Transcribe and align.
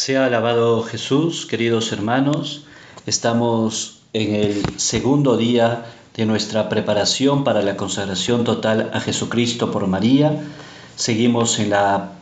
Sea 0.00 0.24
alabado 0.24 0.82
Jesús, 0.82 1.44
queridos 1.44 1.92
hermanos. 1.92 2.64
Estamos 3.04 3.98
en 4.14 4.34
el 4.34 4.62
segundo 4.80 5.36
día 5.36 5.84
de 6.16 6.24
nuestra 6.24 6.70
preparación 6.70 7.44
para 7.44 7.60
la 7.60 7.76
consagración 7.76 8.44
total 8.44 8.90
a 8.94 9.00
Jesucristo 9.00 9.70
por 9.70 9.86
María. 9.88 10.42
Seguimos 10.96 11.58
en 11.58 11.68
la 11.68 12.12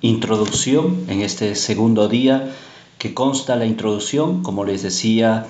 introducción, 0.00 1.04
en 1.06 1.20
este 1.22 1.54
segundo 1.54 2.08
día 2.08 2.50
que 2.98 3.14
consta 3.14 3.54
la 3.54 3.64
introducción, 3.66 4.42
como 4.42 4.64
les 4.64 4.82
decía 4.82 5.46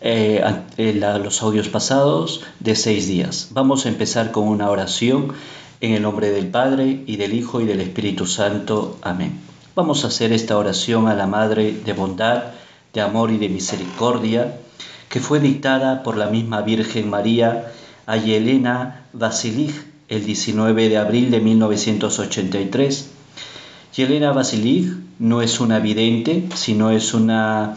eh, 0.00 0.42
en 0.78 1.00
los 1.22 1.42
audios 1.42 1.68
pasados, 1.68 2.40
de 2.60 2.74
seis 2.74 3.06
días. 3.08 3.48
Vamos 3.52 3.84
a 3.84 3.90
empezar 3.90 4.32
con 4.32 4.48
una 4.48 4.70
oración 4.70 5.34
en 5.82 5.92
el 5.92 6.00
nombre 6.00 6.30
del 6.30 6.46
Padre 6.48 7.04
y 7.06 7.16
del 7.16 7.34
Hijo 7.34 7.60
y 7.60 7.66
del 7.66 7.82
Espíritu 7.82 8.24
Santo. 8.24 8.96
Amén. 9.02 9.42
Vamos 9.76 10.04
a 10.04 10.06
hacer 10.06 10.32
esta 10.32 10.56
oración 10.56 11.08
a 11.08 11.14
la 11.16 11.26
Madre 11.26 11.76
de 11.84 11.94
Bondad, 11.94 12.44
de 12.92 13.00
Amor 13.00 13.32
y 13.32 13.38
de 13.38 13.48
Misericordia, 13.48 14.56
que 15.08 15.18
fue 15.18 15.40
dictada 15.40 16.04
por 16.04 16.16
la 16.16 16.26
misma 16.26 16.60
Virgen 16.60 17.10
María 17.10 17.72
a 18.06 18.16
Yelena 18.16 19.06
Vasilij 19.12 19.74
el 20.08 20.24
19 20.24 20.88
de 20.88 20.96
abril 20.96 21.32
de 21.32 21.40
1983. 21.40 23.08
Yelena 23.96 24.30
Vasilij 24.30 24.92
no 25.18 25.42
es 25.42 25.58
una 25.58 25.80
vidente, 25.80 26.48
sino 26.54 26.90
es 26.92 27.12
una 27.12 27.74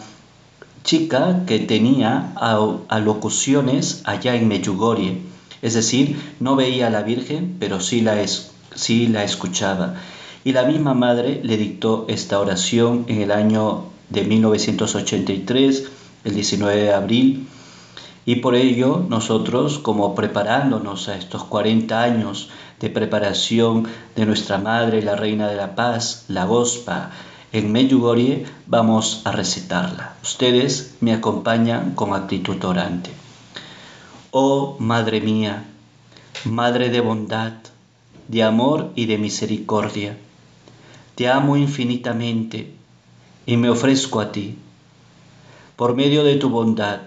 chica 0.83 1.45
que 1.47 1.57
tenía 1.57 2.31
alocuciones 2.89 4.01
allá 4.03 4.35
en 4.35 4.47
Meyugorie. 4.47 5.17
Es 5.63 5.73
decir, 5.73 6.35
no 6.39 6.55
veía 6.55 6.87
a 6.87 6.91
la 6.91 7.01
Virgen, 7.01 7.55
pero 7.59 7.79
sí 7.81 8.01
la 8.01 8.13
escuchaba 9.23 9.95
y 10.47 10.53
la 10.53 10.63
misma 10.63 10.93
madre 10.93 11.41
le 11.43 11.57
dictó 11.57 12.05
esta 12.07 12.39
oración 12.39 13.03
en 13.09 13.21
el 13.21 13.31
año 13.33 13.83
de 14.07 14.23
1983, 14.23 15.83
el 16.23 16.35
19 16.35 16.81
de 16.83 16.93
abril, 16.93 17.47
y 18.25 18.35
por 18.35 18.55
ello 18.55 19.05
nosotros, 19.09 19.77
como 19.77 20.15
preparándonos 20.15 21.09
a 21.09 21.17
estos 21.17 21.43
40 21.43 22.01
años 22.01 22.47
de 22.79 22.89
preparación 22.89 23.89
de 24.15 24.25
nuestra 24.25 24.57
Madre, 24.57 25.01
la 25.01 25.17
Reina 25.17 25.49
de 25.49 25.57
la 25.57 25.75
Paz, 25.75 26.23
la 26.29 26.45
Gospa, 26.45 27.11
en 27.51 27.69
Medjugorje, 27.73 28.45
vamos 28.67 29.23
a 29.25 29.33
recitarla. 29.33 30.13
Ustedes 30.23 30.95
me 31.01 31.11
acompañan 31.13 31.91
con 31.93 32.13
actitud 32.13 32.63
orante. 32.63 33.11
Oh 34.31 34.77
Madre 34.79 35.19
mía, 35.19 35.65
Madre 36.45 36.89
de 36.89 37.01
bondad, 37.01 37.51
de 38.29 38.43
amor 38.43 38.91
y 38.95 39.07
de 39.07 39.17
misericordia, 39.17 40.15
te 41.17 41.27
amo 41.27 41.57
infinitamente 41.57 42.71
y 43.47 43.57
me 43.57 43.71
ofrezco 43.71 44.19
a 44.19 44.31
ti. 44.31 44.55
Por 45.75 45.95
medio 45.95 46.23
de 46.23 46.35
tu 46.35 46.49
bondad, 46.51 46.99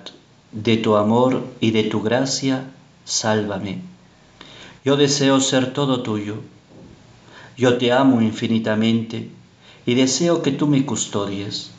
de 0.50 0.76
tu 0.78 0.96
amor 0.96 1.44
y 1.60 1.70
de 1.70 1.84
tu 1.84 2.02
gracia, 2.02 2.64
sálvame. 3.04 3.78
Yo 4.84 4.96
deseo 4.96 5.38
ser 5.38 5.72
todo 5.72 6.02
tuyo. 6.02 6.38
Yo 7.56 7.78
te 7.78 7.92
amo 7.92 8.20
infinitamente 8.20 9.30
y 9.86 9.94
deseo 9.94 10.42
que 10.42 10.50
tú 10.50 10.66
me 10.66 10.84
custodies. 10.84 11.70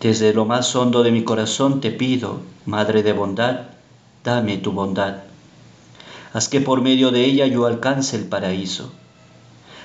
Desde 0.00 0.32
lo 0.32 0.44
más 0.44 0.76
hondo 0.76 1.02
de 1.02 1.10
mi 1.10 1.24
corazón 1.24 1.80
te 1.80 1.90
pido, 1.90 2.38
Madre 2.66 3.02
de 3.02 3.14
Bondad, 3.14 3.62
dame 4.22 4.58
tu 4.58 4.70
bondad. 4.70 5.24
Haz 6.34 6.48
que 6.48 6.60
por 6.60 6.82
medio 6.82 7.10
de 7.10 7.24
ella 7.24 7.48
yo 7.48 7.66
alcance 7.66 8.16
el 8.16 8.26
paraíso. 8.28 8.92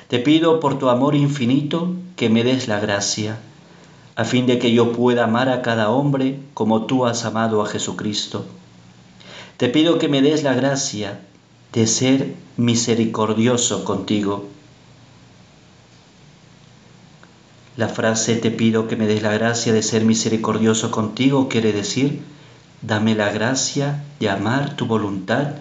Te 0.09 0.17
pido 0.17 0.59
por 0.59 0.79
tu 0.79 0.89
amor 0.89 1.13
infinito 1.13 1.89
que 2.15 2.31
me 2.31 2.43
des 2.43 2.67
la 2.67 2.79
gracia, 2.79 3.37
a 4.15 4.25
fin 4.25 4.47
de 4.47 4.57
que 4.57 4.71
yo 4.71 4.91
pueda 4.91 5.25
amar 5.25 5.49
a 5.49 5.61
cada 5.61 5.91
hombre 5.91 6.39
como 6.55 6.87
tú 6.87 7.05
has 7.05 7.25
amado 7.25 7.61
a 7.61 7.67
Jesucristo. 7.69 8.43
Te 9.57 9.69
pido 9.69 9.99
que 9.99 10.07
me 10.07 10.23
des 10.23 10.41
la 10.41 10.55
gracia 10.55 11.19
de 11.73 11.85
ser 11.85 12.33
misericordioso 12.57 13.83
contigo. 13.85 14.47
La 17.77 17.87
frase 17.87 18.35
te 18.37 18.49
pido 18.49 18.87
que 18.87 18.95
me 18.95 19.05
des 19.05 19.21
la 19.21 19.33
gracia 19.33 19.73
de 19.73 19.83
ser 19.83 20.05
misericordioso 20.05 20.89
contigo 20.89 21.49
quiere 21.49 21.71
decir, 21.71 22.23
dame 22.81 23.13
la 23.13 23.31
gracia 23.31 24.03
de 24.19 24.31
amar 24.31 24.75
tu 24.75 24.87
voluntad 24.87 25.57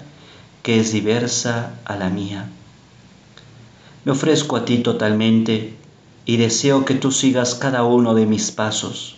que 0.63 0.81
es 0.81 0.91
diversa 0.91 1.75
a 1.85 1.97
la 1.97 2.09
mía. 2.09 2.49
Me 4.09 4.13
ofrezco 4.13 4.57
a 4.57 4.65
ti 4.65 4.79
totalmente 4.79 5.75
y 6.25 6.39
deseo 6.39 6.87
que 6.87 6.95
tú 6.95 7.13
sigas 7.13 7.55
cada 7.55 7.85
uno 7.85 8.15
de 8.15 8.25
mis 8.25 8.51
pasos, 8.51 9.17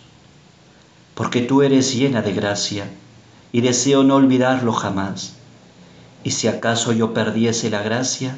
porque 1.15 1.39
tú 1.39 1.61
eres 1.61 1.95
llena 1.95 2.21
de 2.21 2.33
gracia 2.33 2.89
y 3.53 3.61
deseo 3.61 4.03
no 4.03 4.15
olvidarlo 4.17 4.73
jamás. 4.73 5.35
Y 6.25 6.31
si 6.31 6.49
acaso 6.49 6.91
yo 6.91 7.13
perdiese 7.13 7.69
la 7.69 7.81
gracia, 7.81 8.35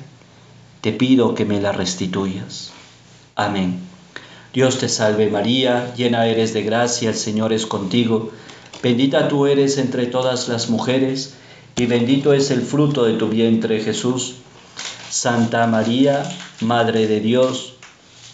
te 0.81 0.92
pido 0.92 1.34
que 1.34 1.46
me 1.46 1.59
la 1.59 1.72
restituyas. 1.72 2.72
Amén. 3.36 3.80
Dios 4.53 4.78
te 4.78 4.90
salve 4.90 5.31
María, 5.31 5.92
llena 5.96 6.28
eres 6.28 6.53
de 6.53 6.62
gracia, 6.62 7.09
el 7.09 7.16
Señor 7.16 7.52
es 7.52 7.66
contigo, 7.66 8.30
bendita 8.84 9.28
tú 9.28 9.47
eres 9.47 9.80
entre 9.80 10.06
todas 10.06 10.50
las 10.50 10.69
mujeres, 10.69 11.34
y 11.78 11.88
bendito 11.88 12.31
es 12.31 12.52
el 12.52 12.62
fruto 12.62 13.06
de 13.06 13.13
tu 13.13 13.28
vientre 13.28 13.81
Jesús. 13.84 14.36
Santa 15.24 15.68
María, 15.68 16.22
Madre 16.60 17.08
de 17.08 17.22
Dios, 17.22 17.76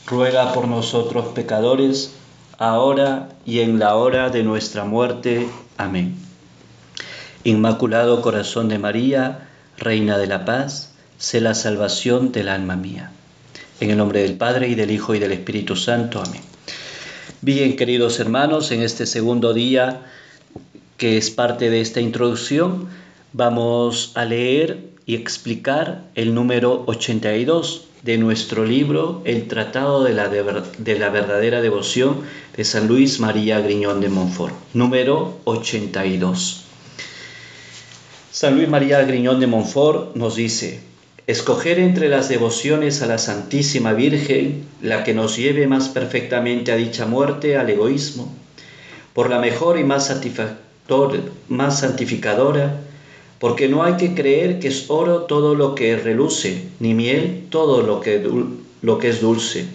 ruega 0.08 0.54
por 0.54 0.68
nosotros 0.68 1.28
pecadores, 1.36 2.16
ahora 2.58 3.30
y 3.46 3.60
en 3.60 3.78
la 3.78 3.94
hora 3.94 4.32
de 4.32 4.42
nuestra 4.42 4.86
muerte. 4.86 5.48
Amén. 5.78 6.16
Inmaculado 7.44 8.24
Corazón 8.24 8.70
de 8.70 8.80
María, 8.80 9.48
Reina 9.78 10.18
de 10.18 10.26
la 10.26 10.46
Paz, 10.46 10.92
sé 11.20 11.42
la 11.42 11.54
salvación 11.54 12.32
del 12.32 12.50
alma 12.50 12.76
mía. 12.76 13.12
En 13.80 13.92
el 13.92 13.98
nombre 13.98 14.24
del 14.24 14.34
Padre 14.36 14.68
y 14.68 14.74
del 14.74 14.90
Hijo 14.90 15.14
y 15.14 15.20
del 15.20 15.34
Espíritu 15.34 15.76
Santo. 15.76 16.20
Amén. 16.26 16.42
Bien, 17.42 17.76
queridos 17.76 18.20
hermanos, 18.20 18.72
en 18.72 18.82
este 18.82 19.06
segundo 19.06 19.54
día 19.54 20.08
que 20.98 21.18
es 21.20 21.30
parte 21.30 21.70
de 21.70 21.82
esta 21.82 22.02
introducción, 22.02 22.88
Vamos 23.32 24.14
a 24.16 24.26
leer 24.26 24.90
y 25.06 25.14
explicar 25.14 26.06
el 26.16 26.34
número 26.34 26.84
82 26.88 27.86
de 28.02 28.18
nuestro 28.18 28.66
libro 28.66 29.22
El 29.24 29.48
Tratado 29.48 30.04
de 30.04 30.14
la, 30.16 30.30
de, 30.30 30.98
la 31.00 31.10
Verdadera 31.10 31.62
Devoción 31.62 32.22
de 32.58 32.64
San 32.66 32.88
Luis 32.88 33.20
María 33.20 33.60
Griñón 33.60 34.02
de 34.02 34.10
Monfort. 34.10 34.56
número 34.74 35.38
82. 35.44 36.64
San 38.32 38.56
Luis 38.56 38.68
María 38.68 39.04
Griñón 39.04 39.40
de 39.40 39.46
Monfort 39.46 40.16
nos 40.16 40.36
dice, 40.36 40.80
escoger 41.28 41.78
entre 41.78 42.10
las 42.10 42.30
devociones 42.30 43.04
a 43.04 43.06
la 43.06 43.20
Santísima 43.20 43.94
Virgen 43.94 44.64
la 44.82 45.04
que 45.04 45.14
nos 45.14 45.38
lleve 45.38 45.68
más 45.68 45.88
perfectamente 45.90 46.72
a 46.72 46.78
dicha 46.78 47.06
muerte, 47.06 47.58
al 47.58 47.70
egoísmo, 47.70 48.34
por 49.14 49.30
la 49.30 49.38
mejor 49.38 49.78
y 49.78 49.84
más, 49.84 50.12
más 51.50 51.80
santificadora 51.80 52.86
porque 53.40 53.70
no 53.70 53.84
hay 53.84 53.94
que 53.96 54.14
creer 54.14 54.60
que 54.60 54.68
es 54.68 54.90
oro 54.90 55.22
todo 55.24 55.56
lo 55.56 55.74
que 55.74 55.96
reluce, 55.96 56.66
ni 56.80 56.94
miel 56.94 57.46
todo 57.50 57.82
lo 57.82 58.02
que, 58.02 58.22
lo 58.82 58.98
que 59.00 59.10
es 59.10 59.22
dulce, 59.22 59.66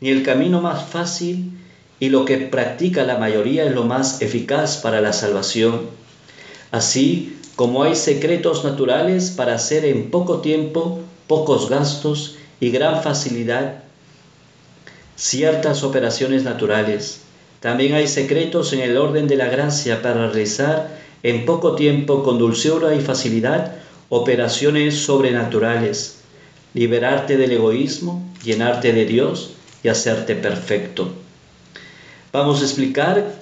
ni 0.00 0.10
el 0.10 0.22
camino 0.22 0.60
más 0.60 0.86
fácil 0.88 1.50
y 1.98 2.10
lo 2.10 2.26
que 2.26 2.36
practica 2.36 3.04
la 3.04 3.16
mayoría 3.16 3.64
es 3.64 3.72
lo 3.74 3.84
más 3.84 4.20
eficaz 4.20 4.76
para 4.76 5.00
la 5.00 5.14
salvación. 5.14 5.80
Así 6.70 7.38
como 7.56 7.82
hay 7.84 7.96
secretos 7.96 8.64
naturales 8.64 9.30
para 9.30 9.54
hacer 9.54 9.86
en 9.86 10.10
poco 10.10 10.42
tiempo, 10.42 11.00
pocos 11.26 11.70
gastos 11.70 12.36
y 12.60 12.70
gran 12.70 13.02
facilidad 13.02 13.82
ciertas 15.14 15.82
operaciones 15.82 16.42
naturales. 16.42 17.22
También 17.60 17.94
hay 17.94 18.06
secretos 18.08 18.74
en 18.74 18.80
el 18.80 18.98
orden 18.98 19.26
de 19.26 19.36
la 19.36 19.46
gracia 19.48 20.02
para 20.02 20.26
realizar 20.28 20.94
en 21.26 21.44
poco 21.44 21.74
tiempo 21.74 22.22
con 22.22 22.38
dulzura 22.38 22.94
y 22.94 23.00
facilidad 23.00 23.74
operaciones 24.10 24.96
sobrenaturales, 24.98 26.18
liberarte 26.72 27.36
del 27.36 27.50
egoísmo, 27.50 28.22
llenarte 28.44 28.92
de 28.92 29.06
Dios 29.06 29.50
y 29.82 29.88
hacerte 29.88 30.36
perfecto. 30.36 31.10
Vamos 32.32 32.60
a 32.62 32.64
explicar 32.64 33.40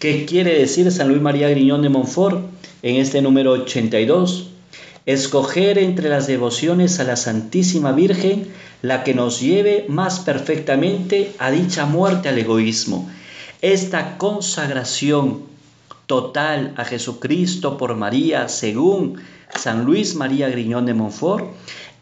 qué 0.00 0.24
quiere 0.24 0.58
decir 0.58 0.90
San 0.90 1.08
Luis 1.10 1.20
María 1.20 1.50
Griñón 1.50 1.82
de 1.82 1.90
Monfort 1.90 2.42
en 2.82 2.96
este 2.96 3.20
número 3.20 3.52
82. 3.52 4.48
Escoger 5.04 5.76
entre 5.76 6.08
las 6.08 6.26
devociones 6.26 7.00
a 7.00 7.04
la 7.04 7.16
Santísima 7.16 7.92
Virgen 7.92 8.48
la 8.80 9.04
que 9.04 9.12
nos 9.12 9.42
lleve 9.42 9.84
más 9.90 10.20
perfectamente 10.20 11.32
a 11.38 11.50
dicha 11.50 11.84
muerte 11.84 12.30
al 12.30 12.38
egoísmo. 12.38 13.10
Esta 13.60 14.16
consagración 14.16 15.52
total 16.06 16.74
a 16.76 16.84
Jesucristo 16.84 17.78
por 17.78 17.94
María, 17.96 18.48
según 18.48 19.20
San 19.56 19.84
Luis 19.84 20.14
María 20.14 20.48
Griñón 20.48 20.84
de 20.86 20.94
Montfort, 20.94 21.46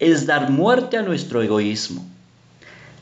es 0.00 0.26
dar 0.26 0.50
muerte 0.50 0.96
a 0.96 1.02
nuestro 1.02 1.43
egoísmo. 1.43 2.04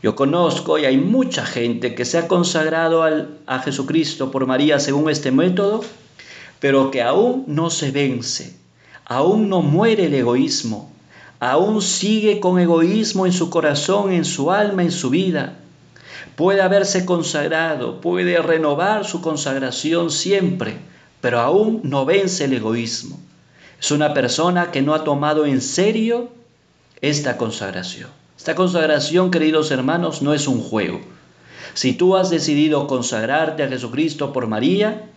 Yo 0.03 0.15
conozco 0.15 0.79
y 0.79 0.85
hay 0.85 0.97
mucha 0.99 1.45
gente 1.47 1.95
que 1.95 2.05
se 2.05 2.19
ha 2.19 2.29
consagrado 2.29 3.03
a 3.05 3.59
Jesucristo 3.61 4.31
por 4.31 4.47
María 4.47 4.79
según 4.79 5.11
este 5.11 5.31
método, 5.31 5.83
pero 6.59 6.91
que 6.91 7.03
aún 7.03 7.45
no 7.47 7.71
se 7.71 7.91
vence, 7.91 8.57
aún 9.05 9.49
no 9.49 9.63
muere 9.63 10.07
el 10.07 10.15
egoísmo, 10.15 10.91
aún 11.39 11.81
sigue 11.81 12.41
con 12.41 12.59
egoísmo 12.59 13.25
en 13.25 13.33
su 13.33 13.49
corazón, 13.49 14.13
en 14.13 14.25
su 14.27 14.51
alma, 14.51 14.83
en 14.83 14.91
su 14.93 15.11
vida. 15.11 15.59
Puede 16.35 16.63
haberse 16.63 17.05
consagrado, 17.05 18.01
puede 18.01 18.41
renovar 18.41 19.05
su 19.05 19.21
consagración 19.21 20.11
siempre, 20.11 20.77
pero 21.21 21.41
aún 21.41 21.81
no 21.85 22.05
vence 22.07 22.45
el 22.45 22.53
egoísmo. 22.55 23.19
Es 23.81 23.91
una 23.91 24.13
persona 24.15 24.71
que 24.71 24.83
no 24.83 24.95
ha 24.95 25.05
tomado 25.05 25.47
en 25.47 25.61
serio 25.61 26.31
esta 27.01 27.37
consagración. 27.37 28.09
Esta 28.37 28.55
consagración, 28.55 29.31
queridos 29.31 29.71
hermanos, 29.71 30.23
no 30.23 30.33
es 30.33 30.49
un 30.49 30.61
juego. 30.63 31.01
Si 31.75 31.93
tú 31.93 32.17
has 32.17 32.31
decidido 32.31 32.87
consagrarte 32.87 33.63
a 33.63 33.69
Jesucristo 33.69 34.33
por 34.33 34.47
María, 34.47 35.11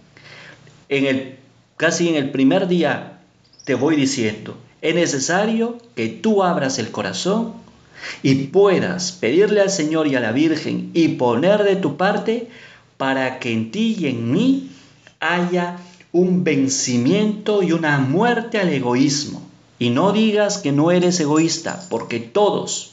en 0.90 1.06
el, 1.06 1.38
casi 1.78 2.10
en 2.10 2.16
el 2.16 2.32
primer 2.32 2.68
día 2.68 3.20
te 3.66 3.76
voy 3.76 3.96
diciendo, 3.96 4.58
es 4.82 4.94
necesario 4.96 5.78
que 5.96 6.10
tú 6.10 6.44
abras 6.44 6.80
el 6.80 6.92
corazón 6.92 7.54
y 8.22 8.36
puedas 8.36 9.14
pedirle 9.14 9.62
al 9.62 9.70
Señor 9.70 10.08
y 10.08 10.16
a 10.16 10.20
la 10.20 10.34
Virgen 10.34 10.92
y 10.94 11.08
poner 11.10 11.64
de 11.64 11.78
tu 11.78 11.96
parte 11.96 12.50
para 12.98 13.40
que 13.40 13.54
en 13.54 13.72
ti 13.72 13.96
y 14.00 14.08
en 14.08 14.32
mí 14.32 14.70
haya 15.22 15.78
un 16.14 16.44
vencimiento 16.44 17.64
y 17.64 17.72
una 17.72 17.98
muerte 17.98 18.60
al 18.60 18.70
egoísmo. 18.70 19.42
Y 19.80 19.90
no 19.90 20.14
digas 20.14 20.60
que 20.60 20.72
no 20.72 20.92
eres 20.92 21.20
egoísta, 21.20 21.86
porque 21.90 22.20
todos, 22.20 22.92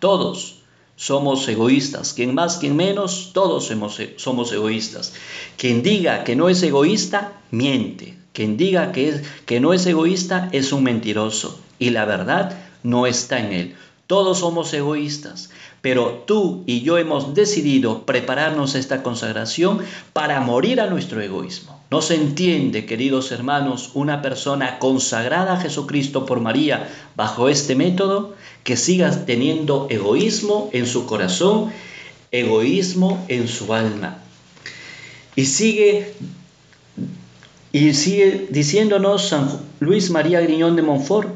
todos 0.00 0.58
somos 0.96 1.48
egoístas. 1.48 2.12
Quien 2.12 2.34
más, 2.34 2.56
quien 2.58 2.74
menos, 2.74 3.30
todos 3.32 3.70
e, 3.70 4.14
somos 4.18 4.52
egoístas. 4.52 5.14
Quien 5.56 5.82
diga 5.84 6.24
que 6.24 6.34
no 6.36 6.48
es 6.48 6.60
egoísta, 6.64 7.40
miente. 7.52 8.18
Quien 8.32 8.56
diga 8.56 8.90
que, 8.90 9.08
es, 9.10 9.22
que 9.46 9.60
no 9.60 9.72
es 9.72 9.86
egoísta 9.86 10.48
es 10.52 10.72
un 10.72 10.82
mentiroso. 10.82 11.58
Y 11.78 11.90
la 11.90 12.04
verdad 12.04 12.58
no 12.82 13.06
está 13.06 13.38
en 13.38 13.52
él. 13.52 13.76
Todos 14.08 14.40
somos 14.40 14.74
egoístas. 14.74 15.50
Pero 15.80 16.24
tú 16.26 16.64
y 16.66 16.80
yo 16.80 16.98
hemos 16.98 17.34
decidido 17.34 18.04
prepararnos 18.04 18.74
esta 18.74 19.02
consagración 19.02 19.78
para 20.12 20.40
morir 20.40 20.80
a 20.80 20.88
nuestro 20.88 21.20
egoísmo. 21.20 21.78
No 21.90 22.02
se 22.02 22.16
entiende, 22.16 22.84
queridos 22.84 23.30
hermanos, 23.30 23.92
una 23.94 24.20
persona 24.20 24.78
consagrada 24.80 25.54
a 25.54 25.60
Jesucristo 25.60 26.26
por 26.26 26.40
María 26.40 26.88
bajo 27.14 27.48
este 27.48 27.76
método 27.76 28.34
que 28.64 28.76
siga 28.76 29.24
teniendo 29.24 29.86
egoísmo 29.88 30.68
en 30.72 30.84
su 30.86 31.06
corazón, 31.06 31.72
egoísmo 32.32 33.24
en 33.28 33.46
su 33.46 33.72
alma. 33.72 34.18
Y 35.36 35.46
sigue 35.46 36.12
y 37.70 37.94
sigue 37.94 38.48
diciéndonos 38.50 39.28
San 39.28 39.46
Luis 39.78 40.10
María 40.10 40.40
Griñón 40.40 40.74
de 40.74 40.82
Montfort, 40.82 41.28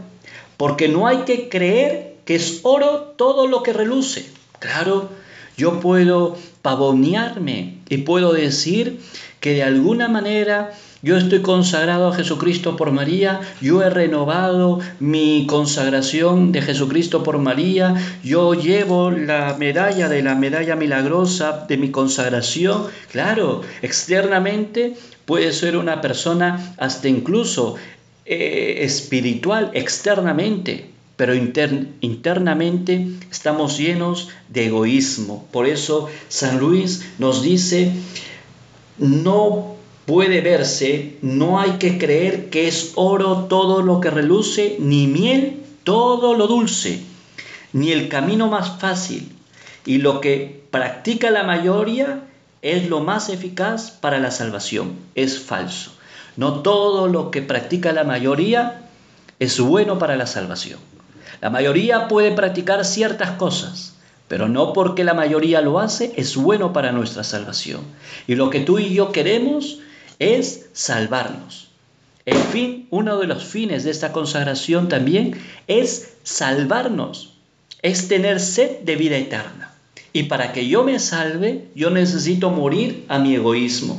porque 0.56 0.88
no 0.88 1.06
hay 1.06 1.18
que 1.18 1.48
creer 1.48 2.16
que 2.24 2.34
es 2.36 2.60
oro 2.62 3.14
todo 3.16 3.46
lo 3.46 3.62
que 3.62 3.72
reluce, 3.72 4.31
Claro, 4.62 5.08
yo 5.58 5.80
puedo 5.80 6.38
pavonearme 6.62 7.78
y 7.88 7.96
puedo 7.98 8.32
decir 8.32 9.00
que 9.40 9.54
de 9.54 9.64
alguna 9.64 10.06
manera 10.06 10.70
yo 11.02 11.16
estoy 11.16 11.42
consagrado 11.42 12.06
a 12.08 12.14
Jesucristo 12.14 12.76
por 12.76 12.92
María, 12.92 13.40
yo 13.60 13.82
he 13.82 13.90
renovado 13.90 14.78
mi 15.00 15.46
consagración 15.48 16.52
de 16.52 16.62
Jesucristo 16.62 17.24
por 17.24 17.38
María, 17.38 17.96
yo 18.22 18.54
llevo 18.54 19.10
la 19.10 19.56
medalla 19.58 20.08
de 20.08 20.22
la 20.22 20.36
medalla 20.36 20.76
milagrosa 20.76 21.66
de 21.68 21.76
mi 21.78 21.90
consagración. 21.90 22.84
Claro, 23.10 23.62
externamente 23.82 24.94
puede 25.24 25.52
ser 25.52 25.76
una 25.76 26.00
persona 26.00 26.76
hasta 26.78 27.08
incluso 27.08 27.74
eh, 28.26 28.76
espiritual, 28.82 29.72
externamente 29.74 30.91
pero 31.22 31.36
internamente 31.36 33.06
estamos 33.30 33.78
llenos 33.78 34.30
de 34.48 34.66
egoísmo. 34.66 35.46
Por 35.52 35.66
eso 35.68 36.08
San 36.28 36.58
Luis 36.58 37.04
nos 37.20 37.42
dice, 37.44 37.92
no 38.98 39.76
puede 40.04 40.40
verse, 40.40 41.18
no 41.22 41.60
hay 41.60 41.78
que 41.78 41.96
creer 41.96 42.50
que 42.50 42.66
es 42.66 42.90
oro 42.96 43.44
todo 43.48 43.82
lo 43.82 44.00
que 44.00 44.10
reluce, 44.10 44.74
ni 44.80 45.06
miel 45.06 45.62
todo 45.84 46.34
lo 46.34 46.48
dulce, 46.48 47.00
ni 47.72 47.92
el 47.92 48.08
camino 48.08 48.48
más 48.48 48.80
fácil. 48.80 49.30
Y 49.86 49.98
lo 49.98 50.20
que 50.20 50.64
practica 50.72 51.30
la 51.30 51.44
mayoría 51.44 52.24
es 52.62 52.88
lo 52.90 52.98
más 52.98 53.28
eficaz 53.28 53.92
para 53.92 54.18
la 54.18 54.32
salvación. 54.32 54.94
Es 55.14 55.38
falso. 55.38 55.92
No 56.36 56.62
todo 56.62 57.06
lo 57.06 57.30
que 57.30 57.42
practica 57.42 57.92
la 57.92 58.02
mayoría 58.02 58.88
es 59.38 59.60
bueno 59.60 60.00
para 60.00 60.16
la 60.16 60.26
salvación. 60.26 60.80
La 61.40 61.50
mayoría 61.50 62.08
puede 62.08 62.32
practicar 62.32 62.84
ciertas 62.84 63.30
cosas, 63.32 63.94
pero 64.28 64.48
no 64.48 64.72
porque 64.72 65.04
la 65.04 65.14
mayoría 65.14 65.60
lo 65.60 65.78
hace 65.78 66.12
es 66.16 66.36
bueno 66.36 66.72
para 66.72 66.92
nuestra 66.92 67.24
salvación. 67.24 67.80
Y 68.26 68.34
lo 68.34 68.50
que 68.50 68.60
tú 68.60 68.78
y 68.78 68.92
yo 68.94 69.12
queremos 69.12 69.78
es 70.18 70.66
salvarnos. 70.72 71.68
En 72.26 72.38
fin, 72.40 72.86
uno 72.90 73.18
de 73.18 73.26
los 73.26 73.44
fines 73.44 73.82
de 73.84 73.90
esta 73.90 74.12
consagración 74.12 74.88
también 74.88 75.40
es 75.66 76.14
salvarnos, 76.22 77.34
es 77.82 78.06
tener 78.06 78.38
sed 78.38 78.78
de 78.84 78.94
vida 78.94 79.16
eterna. 79.16 79.70
Y 80.12 80.24
para 80.24 80.52
que 80.52 80.68
yo 80.68 80.84
me 80.84 80.98
salve, 81.00 81.68
yo 81.74 81.90
necesito 81.90 82.50
morir 82.50 83.04
a 83.08 83.18
mi 83.18 83.34
egoísmo. 83.34 83.98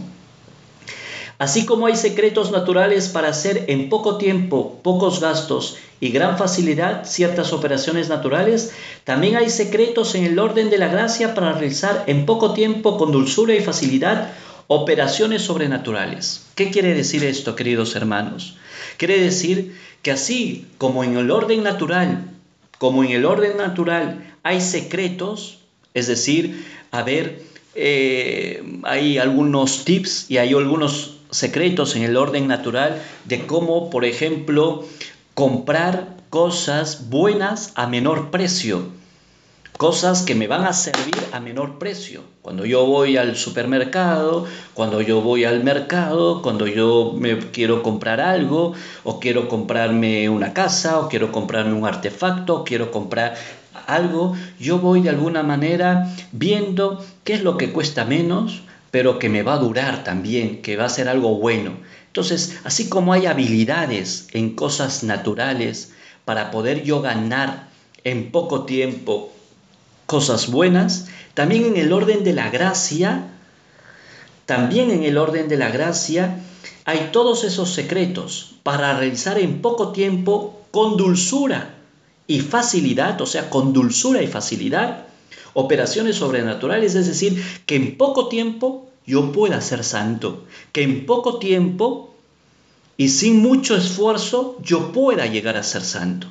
Así 1.39 1.65
como 1.65 1.87
hay 1.87 1.95
secretos 1.95 2.51
naturales 2.51 3.09
para 3.09 3.29
hacer 3.29 3.65
en 3.67 3.89
poco 3.89 4.17
tiempo, 4.17 4.79
pocos 4.83 5.19
gastos 5.19 5.77
y 5.99 6.09
gran 6.09 6.37
facilidad 6.37 7.05
ciertas 7.05 7.53
operaciones 7.53 8.07
naturales, 8.07 8.71
también 9.03 9.35
hay 9.35 9.49
secretos 9.49 10.15
en 10.15 10.25
el 10.25 10.37
orden 10.37 10.69
de 10.69 10.77
la 10.77 10.87
gracia 10.89 11.33
para 11.33 11.53
realizar 11.53 12.03
en 12.07 12.25
poco 12.25 12.53
tiempo, 12.53 12.97
con 12.97 13.11
dulzura 13.11 13.55
y 13.55 13.61
facilidad, 13.61 14.31
operaciones 14.67 15.41
sobrenaturales. 15.41 16.45
¿Qué 16.55 16.69
quiere 16.69 16.93
decir 16.93 17.23
esto, 17.23 17.55
queridos 17.55 17.95
hermanos? 17.95 18.57
Quiere 18.97 19.19
decir 19.19 19.75
que 20.03 20.11
así 20.11 20.67
como 20.77 21.03
en 21.03 21.17
el 21.17 21.31
orden 21.31 21.63
natural, 21.63 22.29
como 22.77 23.03
en 23.03 23.11
el 23.11 23.25
orden 23.25 23.57
natural 23.57 24.35
hay 24.43 24.61
secretos, 24.61 25.59
es 25.93 26.07
decir, 26.07 26.63
a 26.91 27.01
ver, 27.03 27.41
eh, 27.75 28.81
hay 28.83 29.17
algunos 29.17 29.83
tips 29.83 30.29
y 30.29 30.37
hay 30.37 30.53
algunos 30.53 31.12
secretos 31.33 31.95
en 31.95 32.03
el 32.03 32.15
orden 32.15 32.47
natural 32.47 33.01
de 33.25 33.45
cómo, 33.45 33.89
por 33.89 34.05
ejemplo, 34.05 34.85
comprar 35.33 36.15
cosas 36.29 37.09
buenas 37.09 37.71
a 37.75 37.87
menor 37.87 38.29
precio, 38.31 38.83
cosas 39.77 40.21
que 40.21 40.35
me 40.35 40.47
van 40.47 40.65
a 40.65 40.73
servir 40.73 41.15
a 41.31 41.39
menor 41.39 41.79
precio. 41.79 42.21
Cuando 42.43 42.65
yo 42.65 42.85
voy 42.85 43.17
al 43.17 43.35
supermercado, 43.35 44.45
cuando 44.73 45.01
yo 45.01 45.21
voy 45.21 45.43
al 45.43 45.63
mercado, 45.63 46.41
cuando 46.41 46.67
yo 46.67 47.13
me 47.17 47.37
quiero 47.39 47.81
comprar 47.83 48.21
algo, 48.21 48.73
o 49.03 49.19
quiero 49.19 49.47
comprarme 49.47 50.29
una 50.29 50.53
casa, 50.53 50.99
o 50.99 51.07
quiero 51.09 51.31
comprarme 51.31 51.73
un 51.73 51.85
artefacto, 51.85 52.55
o 52.59 52.63
quiero 52.63 52.91
comprar 52.91 53.33
algo, 53.87 54.33
yo 54.59 54.77
voy 54.79 55.01
de 55.01 55.09
alguna 55.09 55.41
manera 55.43 56.07
viendo 56.31 57.03
qué 57.23 57.33
es 57.33 57.43
lo 57.43 57.57
que 57.57 57.71
cuesta 57.73 58.05
menos, 58.05 58.61
pero 58.93 59.17
que 59.17 59.27
me 59.27 59.41
va 59.41 59.53
a 59.55 59.57
durar 59.57 60.03
también, 60.03 60.61
que 60.61 60.77
va 60.77 60.85
a 60.85 60.89
ser 60.97 61.09
algo 61.09 61.39
bueno. 61.39 61.77
Entonces, 62.05 62.59
así 62.63 62.89
como 62.89 63.11
hay 63.11 63.25
habilidades 63.25 64.27
en 64.33 64.51
cosas 64.55 65.03
naturales 65.03 65.93
para 66.25 66.51
poder 66.51 66.83
yo 66.83 67.01
ganar 67.01 67.69
en 68.03 68.29
poco 68.29 68.65
tiempo 68.65 69.33
cosas 70.05 70.47
buenas, 70.51 71.07
también 71.33 71.65
en 71.65 71.77
el 71.77 71.91
orden 71.91 72.23
de 72.23 72.33
la 72.33 72.51
gracia, 72.51 73.29
también 74.45 74.91
en 74.91 75.01
el 75.01 75.17
orden 75.17 75.47
de 75.47 75.57
la 75.57 75.69
gracia, 75.71 76.37
hay 76.85 77.09
todos 77.11 77.45
esos 77.45 77.73
secretos 77.73 78.57
para 78.61 78.95
realizar 78.95 79.39
en 79.39 79.63
poco 79.63 79.91
tiempo 79.91 80.61
con 80.69 80.97
dulzura 80.97 81.77
y 82.27 82.41
facilidad, 82.41 83.19
o 83.21 83.25
sea, 83.25 83.49
con 83.49 83.73
dulzura 83.73 84.21
y 84.21 84.27
facilidad, 84.27 85.07
operaciones 85.53 86.17
sobrenaturales, 86.17 86.95
es 86.95 87.07
decir, 87.07 87.43
que 87.65 87.75
en 87.75 87.97
poco 87.97 88.27
tiempo 88.27 88.89
yo 89.05 89.31
pueda 89.31 89.61
ser 89.61 89.83
santo, 89.83 90.43
que 90.71 90.83
en 90.83 91.05
poco 91.05 91.37
tiempo 91.39 92.13
y 92.97 93.09
sin 93.09 93.41
mucho 93.41 93.75
esfuerzo 93.75 94.57
yo 94.63 94.91
pueda 94.91 95.25
llegar 95.25 95.57
a 95.57 95.63
ser 95.63 95.81
santo. 95.83 96.27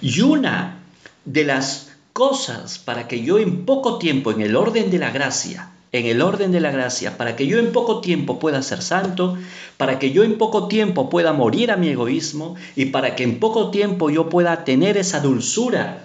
Y 0.00 0.20
una 0.20 0.78
de 1.24 1.44
las 1.44 1.90
cosas 2.12 2.78
para 2.78 3.08
que 3.08 3.22
yo 3.22 3.38
en 3.38 3.64
poco 3.64 3.98
tiempo, 3.98 4.30
en 4.30 4.40
el 4.42 4.56
orden 4.56 4.90
de 4.90 4.98
la 4.98 5.10
gracia, 5.10 5.72
en 5.92 6.06
el 6.06 6.22
orden 6.22 6.52
de 6.52 6.60
la 6.60 6.70
gracia, 6.70 7.16
para 7.16 7.34
que 7.34 7.46
yo 7.46 7.58
en 7.58 7.72
poco 7.72 8.00
tiempo 8.00 8.38
pueda 8.38 8.62
ser 8.62 8.82
santo, 8.82 9.36
para 9.76 9.98
que 9.98 10.12
yo 10.12 10.22
en 10.22 10.38
poco 10.38 10.68
tiempo 10.68 11.10
pueda 11.10 11.32
morir 11.32 11.70
a 11.72 11.76
mi 11.76 11.88
egoísmo 11.88 12.54
y 12.76 12.86
para 12.86 13.16
que 13.16 13.24
en 13.24 13.40
poco 13.40 13.70
tiempo 13.70 14.08
yo 14.08 14.28
pueda 14.28 14.64
tener 14.64 14.96
esa 14.96 15.20
dulzura 15.20 16.04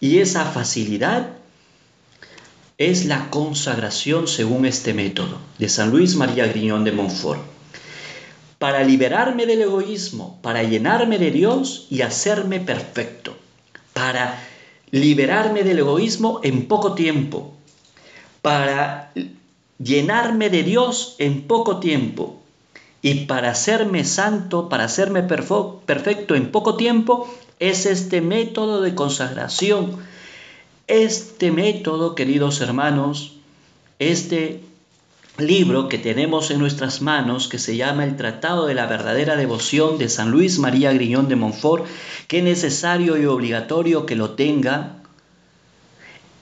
y 0.00 0.18
esa 0.18 0.44
facilidad 0.46 1.30
es 2.80 3.04
la 3.04 3.28
consagración 3.28 4.26
según 4.26 4.64
este 4.64 4.94
método 4.94 5.36
de 5.58 5.68
San 5.68 5.90
Luis 5.90 6.16
María 6.16 6.46
Griñón 6.46 6.82
de 6.84 6.92
Montfort. 6.92 7.40
Para 8.58 8.82
liberarme 8.84 9.44
del 9.44 9.60
egoísmo, 9.60 10.38
para 10.40 10.62
llenarme 10.62 11.18
de 11.18 11.30
Dios 11.30 11.86
y 11.90 12.00
hacerme 12.00 12.58
perfecto. 12.58 13.36
Para 13.92 14.42
liberarme 14.92 15.62
del 15.62 15.80
egoísmo 15.80 16.40
en 16.42 16.68
poco 16.68 16.94
tiempo. 16.94 17.52
Para 18.40 19.12
llenarme 19.78 20.48
de 20.48 20.62
Dios 20.62 21.16
en 21.18 21.42
poco 21.42 21.80
tiempo. 21.80 22.40
Y 23.02 23.26
para 23.26 23.50
hacerme 23.50 24.06
santo, 24.06 24.70
para 24.70 24.84
hacerme 24.84 25.22
perfecto 25.22 26.34
en 26.34 26.50
poco 26.50 26.76
tiempo, 26.76 27.28
es 27.58 27.84
este 27.84 28.22
método 28.22 28.80
de 28.80 28.94
consagración 28.94 29.96
este 30.90 31.52
método, 31.52 32.16
queridos 32.16 32.60
hermanos, 32.60 33.34
este 34.00 34.60
libro 35.38 35.88
que 35.88 35.98
tenemos 35.98 36.50
en 36.50 36.58
nuestras 36.58 37.00
manos, 37.00 37.46
que 37.46 37.60
se 37.60 37.76
llama 37.76 38.02
El 38.02 38.16
Tratado 38.16 38.66
de 38.66 38.74
la 38.74 38.86
Verdadera 38.86 39.36
Devoción 39.36 39.98
de 39.98 40.08
San 40.08 40.32
Luis 40.32 40.58
María 40.58 40.92
Griñón 40.92 41.28
de 41.28 41.36
Montfort, 41.36 41.86
que 42.26 42.38
es 42.38 42.44
necesario 42.44 43.16
y 43.22 43.26
obligatorio 43.26 44.04
que 44.04 44.16
lo 44.16 44.30
tenga, 44.30 44.96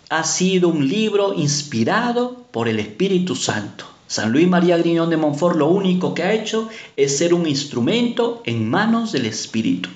ha 0.09 0.25
sido 0.25 0.71
un 0.71 0.89
libro 0.89 1.35
inspirado 1.35 2.35
por 2.51 2.69
el 2.69 2.79
Espíritu 2.81 3.37
Santo. 3.37 3.85
San 4.07 4.33
Luis 4.33 4.49
María 4.49 4.79
Griñón 4.79 5.11
de 5.11 5.19
Monfort 5.19 5.59
lo 5.59 5.67
único 5.67 6.15
que 6.15 6.23
ha 6.23 6.33
hecho 6.33 6.71
es 6.97 7.19
ser 7.19 7.35
un 7.35 7.47
instrumento 7.47 8.43
en 8.47 8.71
manos 8.71 9.13
del 9.13 9.27
Espíritu. 9.27 9.91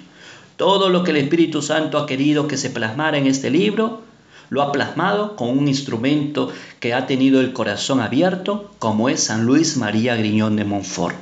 Todo 0.59 0.91
lo 0.91 1.05
que 1.05 1.13
el 1.13 1.17
Espíritu 1.17 1.63
Santo 1.63 1.97
ha 1.97 2.05
querido 2.07 2.47
que 2.49 2.59
se 2.59 2.69
plasmara 2.69 3.17
en 3.17 3.27
este 3.27 3.49
libro, 3.49 4.12
lo 4.53 4.61
ha 4.61 4.71
plasmado 4.71 5.35
con 5.35 5.49
un 5.49 5.67
instrumento 5.67 6.53
que 6.79 6.93
ha 6.93 7.07
tenido 7.07 7.41
el 7.41 7.55
corazón 7.55 8.01
abierto, 8.03 8.71
como 8.79 9.09
es 9.09 9.25
San 9.25 9.47
Luis 9.47 9.79
María 9.79 10.15
Griñón 10.15 10.57
de 10.57 10.65
Montfort. 10.67 11.17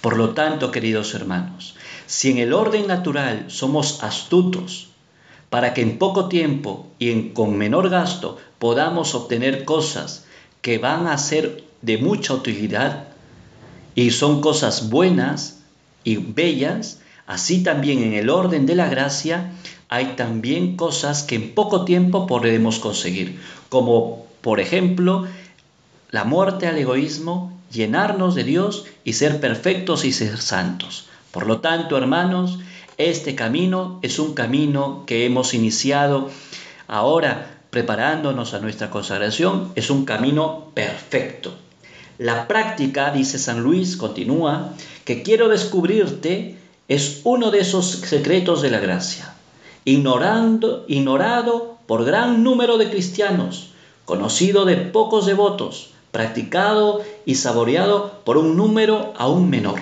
Por 0.00 0.16
lo 0.16 0.30
tanto, 0.30 0.70
queridos 0.70 1.12
hermanos, 1.12 1.76
si 2.06 2.30
en 2.30 2.38
el 2.38 2.54
orden 2.54 2.86
natural 2.86 3.44
somos 3.48 4.02
astutos 4.02 4.88
para 5.50 5.74
que 5.74 5.82
en 5.82 5.98
poco 5.98 6.28
tiempo 6.30 6.86
y 6.98 7.28
con 7.34 7.58
menor 7.58 7.90
gasto 7.90 8.38
podamos 8.58 9.14
obtener 9.14 9.66
cosas 9.66 10.24
que 10.62 10.78
van 10.78 11.08
a 11.08 11.18
ser 11.18 11.62
de 11.82 11.98
mucha 11.98 12.32
utilidad 12.32 13.04
y 13.94 14.12
son 14.12 14.40
cosas 14.40 14.88
buenas 14.88 15.58
y 16.04 16.16
bellas, 16.16 17.00
así 17.26 17.62
también 17.62 18.02
en 18.02 18.14
el 18.14 18.30
orden 18.30 18.64
de 18.64 18.76
la 18.76 18.88
gracia, 18.88 19.52
hay 19.92 20.14
también 20.16 20.78
cosas 20.78 21.22
que 21.22 21.34
en 21.34 21.50
poco 21.52 21.84
tiempo 21.84 22.26
podemos 22.26 22.78
conseguir, 22.78 23.38
como 23.68 24.24
por 24.40 24.58
ejemplo 24.58 25.26
la 26.10 26.24
muerte 26.24 26.66
al 26.66 26.78
egoísmo, 26.78 27.52
llenarnos 27.70 28.34
de 28.34 28.42
Dios 28.42 28.86
y 29.04 29.12
ser 29.12 29.38
perfectos 29.38 30.06
y 30.06 30.12
ser 30.12 30.38
santos. 30.40 31.08
Por 31.30 31.46
lo 31.46 31.60
tanto, 31.60 31.98
hermanos, 31.98 32.58
este 32.96 33.34
camino 33.34 33.98
es 34.00 34.18
un 34.18 34.32
camino 34.32 35.04
que 35.06 35.26
hemos 35.26 35.52
iniciado 35.52 36.30
ahora 36.88 37.58
preparándonos 37.68 38.54
a 38.54 38.60
nuestra 38.60 38.88
consagración, 38.88 39.72
es 39.74 39.90
un 39.90 40.06
camino 40.06 40.68
perfecto. 40.72 41.52
La 42.16 42.48
práctica, 42.48 43.12
dice 43.12 43.38
San 43.38 43.60
Luis, 43.62 43.98
continúa, 43.98 44.70
que 45.04 45.22
quiero 45.22 45.50
descubrirte 45.50 46.56
es 46.88 47.20
uno 47.24 47.50
de 47.50 47.58
esos 47.60 47.90
secretos 47.96 48.62
de 48.62 48.70
la 48.70 48.78
gracia 48.78 49.31
ignorando, 49.84 50.84
ignorado 50.88 51.78
por 51.86 52.04
gran 52.04 52.42
número 52.44 52.78
de 52.78 52.90
cristianos, 52.90 53.70
conocido 54.04 54.64
de 54.64 54.76
pocos 54.76 55.26
devotos, 55.26 55.90
practicado 56.10 57.00
y 57.24 57.36
saboreado 57.36 58.20
por 58.24 58.36
un 58.36 58.56
número 58.56 59.12
aún 59.16 59.50
menor. 59.50 59.80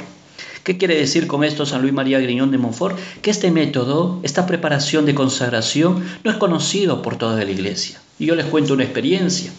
¿Qué 0.64 0.76
quiere 0.78 0.94
decir 0.96 1.26
con 1.26 1.42
esto 1.42 1.64
San 1.66 1.82
Luis 1.82 1.92
María 1.92 2.20
Griñón 2.20 2.50
de 2.50 2.58
Montfort? 2.58 2.98
Que 3.22 3.30
este 3.30 3.50
método, 3.50 4.20
esta 4.22 4.46
preparación 4.46 5.06
de 5.06 5.14
consagración, 5.14 6.02
no 6.22 6.30
es 6.30 6.36
conocido 6.36 7.02
por 7.02 7.16
toda 7.16 7.42
la 7.44 7.50
iglesia. 7.50 8.00
Y 8.18 8.26
yo 8.26 8.34
les 8.34 8.46
cuento 8.46 8.74
una 8.74 8.84
experiencia. 8.84 9.50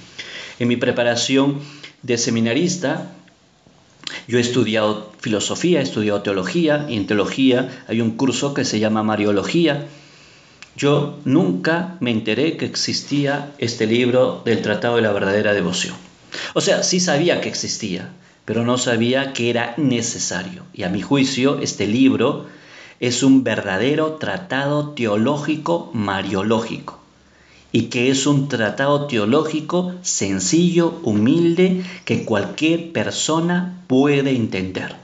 En 0.60 0.68
mi 0.68 0.76
preparación 0.78 1.60
de 2.04 2.18
seminarista, 2.18 3.14
yo 4.28 4.38
he 4.38 4.42
estudiado 4.42 5.12
filosofía, 5.20 5.80
he 5.80 5.84
estudiado 5.84 6.22
teología, 6.22 6.86
y 6.88 6.96
en 6.98 7.08
teología 7.08 7.84
hay 7.88 8.00
un 8.00 8.12
curso 8.12 8.54
que 8.54 8.64
se 8.64 8.80
llama 8.80 9.02
Mariología, 9.04 9.88
yo 10.78 11.18
nunca 11.26 11.98
me 12.00 12.12
enteré 12.12 12.56
que 12.58 12.66
existía 12.66 13.54
este 13.58 13.86
libro 13.88 14.42
del 14.46 14.62
Tratado 14.62 14.96
de 14.96 15.02
la 15.02 15.12
Verdadera 15.12 15.54
Devoción. 15.54 15.96
O 16.54 16.62
sea, 16.62 16.82
sí 16.84 17.02
sabía 17.02 17.42
que 17.42 17.50
existía, 17.50 18.14
pero 18.46 18.64
no 18.64 18.78
sabía 18.78 19.34
que 19.34 19.50
era 19.50 19.74
necesario. 19.78 20.64
Y 20.74 20.84
a 20.84 20.90
mi 20.90 21.02
juicio, 21.02 21.60
este 21.62 21.88
libro 21.88 22.46
es 23.02 23.22
un 23.22 23.44
verdadero 23.44 24.14
tratado 24.14 24.92
teológico 24.92 25.90
mariológico 25.94 27.00
y 27.74 27.84
que 27.84 28.10
es 28.10 28.26
un 28.28 28.48
tratado 28.48 29.08
teológico 29.08 29.96
sencillo, 30.02 31.00
humilde, 31.04 31.84
que 32.06 32.26
cualquier 32.26 32.92
persona 32.92 33.82
puede 33.88 34.32
entender. 34.36 34.96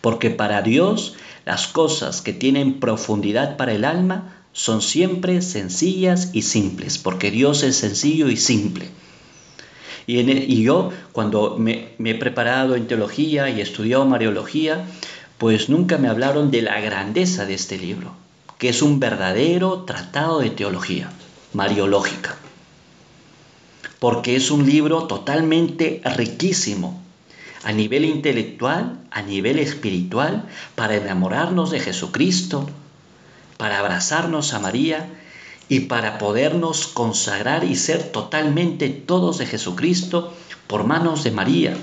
Porque 0.00 0.30
para 0.30 0.62
Dios 0.62 1.14
las 1.44 1.66
cosas 1.68 2.22
que 2.22 2.32
tienen 2.32 2.80
profundidad 2.80 3.56
para 3.56 3.72
el 3.72 3.84
alma 3.84 4.34
son 4.52 4.82
siempre 4.82 5.42
sencillas 5.42 6.30
y 6.32 6.42
simples, 6.42 6.98
porque 6.98 7.30
Dios 7.30 7.62
es 7.62 7.76
sencillo 7.76 8.28
y 8.28 8.36
simple. 8.36 8.88
E, 10.06 10.44
y, 10.48 10.62
yo, 10.62 10.90
cuando 11.12 11.56
me, 11.56 11.90
me, 11.98 12.10
he 12.10 12.14
preparado 12.16 12.74
en 12.74 12.86
teología 12.88 13.48
y 13.48 13.60
he 13.60 13.62
estudiado 13.62 14.04
mariología, 14.06 14.84
pues 15.38 15.68
nunca 15.68 15.98
me 15.98 16.08
hablaron 16.08 16.50
de 16.50 16.62
la 16.62 16.80
grandeza 16.80 17.46
de 17.46 17.54
este 17.54 17.78
libro, 17.78 18.12
que 18.58 18.68
es 18.70 18.82
un 18.82 18.98
verdadero 18.98 19.82
tratado 19.84 20.40
de 20.40 20.50
teología 20.50 21.12
mariológica, 21.52 22.36
porque 24.00 24.34
es 24.34 24.50
un 24.50 24.66
libro 24.66 25.04
totalmente 25.04 26.00
riquísimo 26.04 27.00
a 27.62 27.72
nivel 27.72 28.04
intelectual, 28.04 28.98
a 29.10 29.22
nivel 29.22 29.58
espiritual, 29.60 30.48
para 30.74 30.96
enamorarnos 30.96 31.70
de 31.70 31.78
Jesucristo, 31.80 32.68
para 33.60 33.78
abrazarnos 33.78 34.54
a 34.54 34.58
María 34.58 35.10
y 35.68 35.80
para 35.80 36.16
podernos 36.16 36.86
consagrar 36.86 37.62
y 37.62 37.76
ser 37.76 38.04
totalmente 38.04 38.88
todos 38.88 39.36
de 39.36 39.44
Jesucristo 39.44 40.32
por 40.66 40.84
manos 40.84 41.24
de 41.24 41.30
María. 41.30 41.76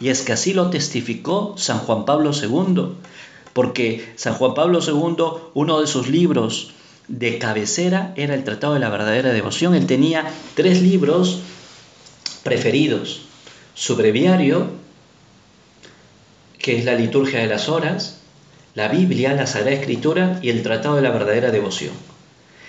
Y 0.00 0.08
es 0.08 0.22
que 0.22 0.32
así 0.32 0.54
lo 0.54 0.70
testificó 0.70 1.54
San 1.56 1.78
Juan 1.78 2.04
Pablo 2.04 2.32
II, 2.32 2.96
porque 3.52 4.12
San 4.16 4.34
Juan 4.34 4.54
Pablo 4.54 4.80
II, 4.84 5.26
uno 5.54 5.80
de 5.80 5.86
sus 5.86 6.08
libros 6.08 6.72
de 7.06 7.38
cabecera 7.38 8.12
era 8.16 8.34
el 8.34 8.42
Tratado 8.42 8.74
de 8.74 8.80
la 8.80 8.88
Verdadera 8.90 9.32
Devoción. 9.32 9.76
Él 9.76 9.86
tenía 9.86 10.28
tres 10.56 10.82
libros 10.82 11.38
preferidos. 12.42 13.22
Su 13.76 13.94
breviario, 13.94 14.66
que 16.58 16.76
es 16.76 16.84
la 16.84 16.96
liturgia 16.96 17.38
de 17.38 17.46
las 17.46 17.68
horas, 17.68 18.18
la 18.74 18.88
Biblia, 18.88 19.32
la 19.34 19.46
Sagrada 19.46 19.76
Escritura 19.76 20.38
y 20.42 20.50
el 20.50 20.62
Tratado 20.62 20.96
de 20.96 21.02
la 21.02 21.10
Verdadera 21.10 21.50
Devoción. 21.52 21.92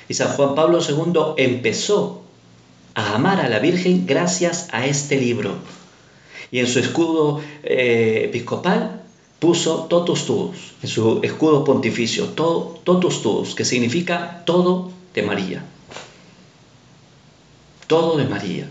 Y 0.07 0.13
San 0.13 0.29
Juan 0.35 0.53
Pablo 0.53 0.79
II 0.87 1.13
empezó 1.43 2.21
a 2.93 3.15
amar 3.15 3.39
a 3.41 3.49
la 3.49 3.57
Virgen 3.59 4.05
gracias 4.05 4.67
a 4.71 4.85
este 4.85 5.17
libro. 5.19 5.53
Y 6.51 6.59
en 6.59 6.67
su 6.67 6.79
escudo 6.79 7.41
eh, 7.63 8.21
episcopal 8.25 9.01
puso 9.39 9.85
totus 9.89 10.25
tuus, 10.25 10.73
en 10.83 10.89
su 10.89 11.19
escudo 11.23 11.63
pontificio, 11.63 12.25
todo, 12.29 12.79
totus 12.83 13.21
tuus, 13.23 13.55
que 13.55 13.65
significa 13.65 14.43
todo 14.45 14.91
de 15.15 15.23
María. 15.23 15.65
Todo 17.87 18.17
de 18.17 18.25
María. 18.25 18.67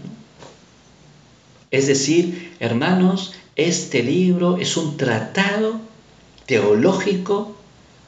Es 1.72 1.88
decir, 1.88 2.54
hermanos, 2.60 3.34
este 3.56 4.04
libro 4.04 4.56
es 4.58 4.76
un 4.76 4.96
tratado 4.96 5.80
teológico, 6.46 7.54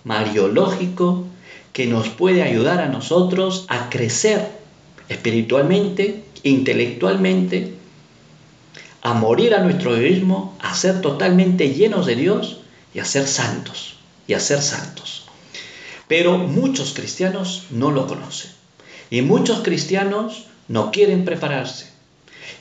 mariológico, 0.04 1.24
que 1.72 1.86
nos 1.86 2.08
puede 2.08 2.42
ayudar 2.42 2.80
a 2.80 2.88
nosotros 2.88 3.66
a 3.68 3.90
crecer 3.90 4.50
espiritualmente, 5.08 6.24
intelectualmente, 6.42 7.74
a 9.02 9.14
morir 9.14 9.54
a 9.54 9.62
nuestro 9.62 9.96
egoísmo, 9.96 10.56
a 10.60 10.74
ser 10.74 11.00
totalmente 11.00 11.72
llenos 11.74 12.06
de 12.06 12.16
Dios 12.16 12.60
y 12.94 12.98
a 12.98 13.04
ser 13.04 13.26
santos, 13.26 13.94
y 14.26 14.34
a 14.34 14.40
ser 14.40 14.60
santos. 14.62 15.26
Pero 16.08 16.38
muchos 16.38 16.92
cristianos 16.94 17.64
no 17.70 17.90
lo 17.90 18.06
conocen. 18.06 18.50
Y 19.10 19.22
muchos 19.22 19.60
cristianos 19.60 20.46
no 20.66 20.90
quieren 20.90 21.24
prepararse. 21.24 21.88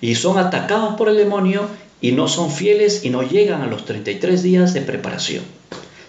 Y 0.01 0.13
son 0.15 0.37
atacados 0.37 0.95
por 0.95 1.09
el 1.09 1.17
demonio 1.17 1.67
y 2.01 2.11
no 2.11 2.27
son 2.27 2.51
fieles 2.51 3.03
y 3.03 3.09
no 3.09 3.23
llegan 3.23 3.61
a 3.61 3.67
los 3.67 3.85
33 3.85 4.43
días 4.43 4.73
de 4.73 4.81
preparación. 4.81 5.43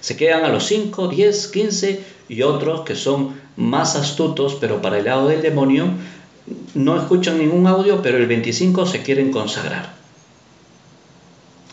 Se 0.06 0.16
quedan 0.16 0.44
a 0.44 0.50
los 0.50 0.66
5, 0.68 1.08
10, 1.08 1.48
15 1.48 2.00
y 2.28 2.42
otros 2.42 2.82
que 2.82 2.94
son 2.94 3.34
más 3.56 3.96
astutos, 3.96 4.56
pero 4.60 4.80
para 4.80 4.98
el 5.00 5.06
lado 5.06 5.26
del 5.26 5.42
demonio, 5.42 5.86
no 6.74 6.96
escuchan 6.96 7.38
ningún 7.38 7.66
audio, 7.66 8.02
pero 8.02 8.16
el 8.16 8.26
25 8.28 8.86
se 8.86 9.02
quieren 9.02 9.32
consagrar. 9.32 9.94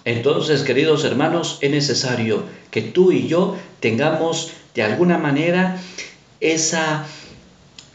Entonces, 0.04 0.64
queridos 0.64 1.04
hermanos, 1.04 1.60
es 1.62 1.70
necesario 1.70 2.42
que 2.72 2.82
tú 2.82 3.12
y 3.12 3.28
yo 3.28 3.56
tengamos 3.82 4.50
de 4.74 4.82
alguna 4.82 5.20
manera 5.20 5.80
esa 6.40 7.06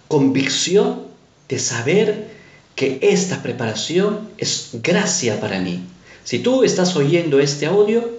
convicción 0.07 1.03
de 1.49 1.59
saber 1.59 2.31
que 2.77 3.01
esta 3.03 3.43
preparación 3.43 4.29
es 4.39 4.71
gracia 4.85 5.41
para 5.41 5.59
mí. 5.59 5.81
Si 6.23 6.39
tú 6.39 6.63
estás 6.63 6.95
oyendo 6.95 7.41
este 7.41 7.67
audio, 7.67 8.18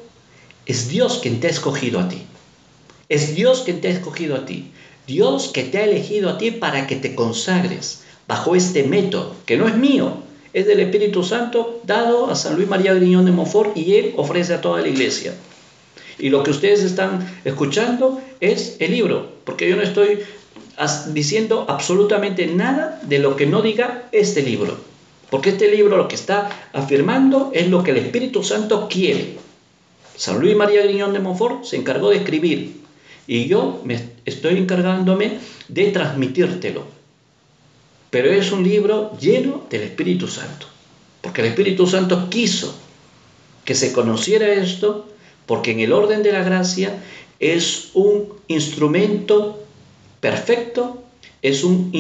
es 0.69 0.87
Dios 0.87 1.17
quien 1.17 1.39
te 1.39 1.47
ha 1.47 1.49
escogido 1.49 1.99
a 1.99 2.07
ti. 2.09 2.17
Es 3.15 3.33
Dios 3.33 3.61
quien 3.65 3.81
te 3.81 3.87
ha 3.87 3.91
escogido 3.91 4.35
a 4.35 4.45
ti. 4.45 4.65
Dios 5.07 5.47
que 5.47 5.63
te 5.63 5.79
ha 5.79 5.83
elegido 5.83 6.29
a 6.29 6.37
ti 6.37 6.51
para 6.51 6.85
que 6.85 6.95
te 6.95 7.15
consagres 7.15 8.01
bajo 8.27 8.55
este 8.55 8.83
método, 8.83 9.35
que 9.47 9.57
no 9.57 9.67
es 9.67 9.75
mío, 9.75 10.17
es 10.53 10.67
del 10.67 10.79
Espíritu 10.81 11.23
Santo 11.23 11.81
dado 11.87 12.29
a 12.29 12.35
San 12.35 12.55
Luis 12.55 12.67
María 12.67 12.93
Griñón 12.93 13.25
de 13.25 13.31
Montfort 13.31 13.75
y 13.75 13.95
él 13.95 14.13
ofrece 14.15 14.53
a 14.53 14.61
toda 14.61 14.83
la 14.83 14.89
iglesia. 14.89 15.33
Y 16.19 16.29
lo 16.29 16.43
que 16.43 16.51
ustedes 16.51 16.83
están 16.83 17.39
escuchando 17.45 18.21
es 18.39 18.75
el 18.77 18.91
libro, 18.91 19.27
porque 19.45 19.67
yo 19.67 19.75
no 19.75 19.81
estoy 19.81 20.19
diciendo 21.13 21.65
absolutamente 21.67 22.45
nada 22.45 23.01
de 23.05 23.17
lo 23.17 23.35
que 23.35 23.47
no 23.47 23.63
diga 23.63 24.03
este 24.11 24.43
libro, 24.43 24.77
porque 25.31 25.49
este 25.49 25.71
libro 25.75 25.97
lo 25.97 26.07
que 26.07 26.15
está 26.15 26.47
afirmando 26.73 27.49
es 27.55 27.67
lo 27.67 27.81
que 27.81 27.89
el 27.89 27.97
Espíritu 27.97 28.43
Santo 28.43 28.87
quiere 28.87 29.48
San 30.19 30.37
Luis 30.37 30.53
María 30.53 30.83
Griñón 30.83 31.13
de 31.13 31.19
Monfort 31.19 31.63
se 31.63 31.77
encargó 31.77 32.09
de 32.09 32.17
escribir 32.17 32.81
y 33.25 33.47
yo 33.47 33.81
me 33.85 34.01
estoy 34.25 34.57
encargándome 34.57 35.39
de 35.69 35.91
transmitírtelo. 35.91 36.83
Pero 38.09 38.29
es 38.29 38.51
un 38.51 38.61
libro 38.61 39.17
lleno 39.17 39.61
del 39.69 39.83
Espíritu 39.83 40.27
Santo, 40.27 40.67
porque 41.21 41.39
el 41.39 41.47
Espíritu 41.47 41.87
Santo 41.87 42.29
quiso 42.29 42.75
que 43.63 43.75
se 43.75 43.93
conociera 43.93 44.51
esto, 44.55 45.07
porque 45.45 45.71
en 45.71 45.79
el 45.79 45.93
orden 45.93 46.21
de 46.21 46.33
la 46.33 46.43
gracia 46.43 47.01
es 47.39 47.91
un 47.93 48.27
instrumento 48.49 49.63
perfecto, 50.19 51.01
es 51.41 51.63
un 51.63 51.91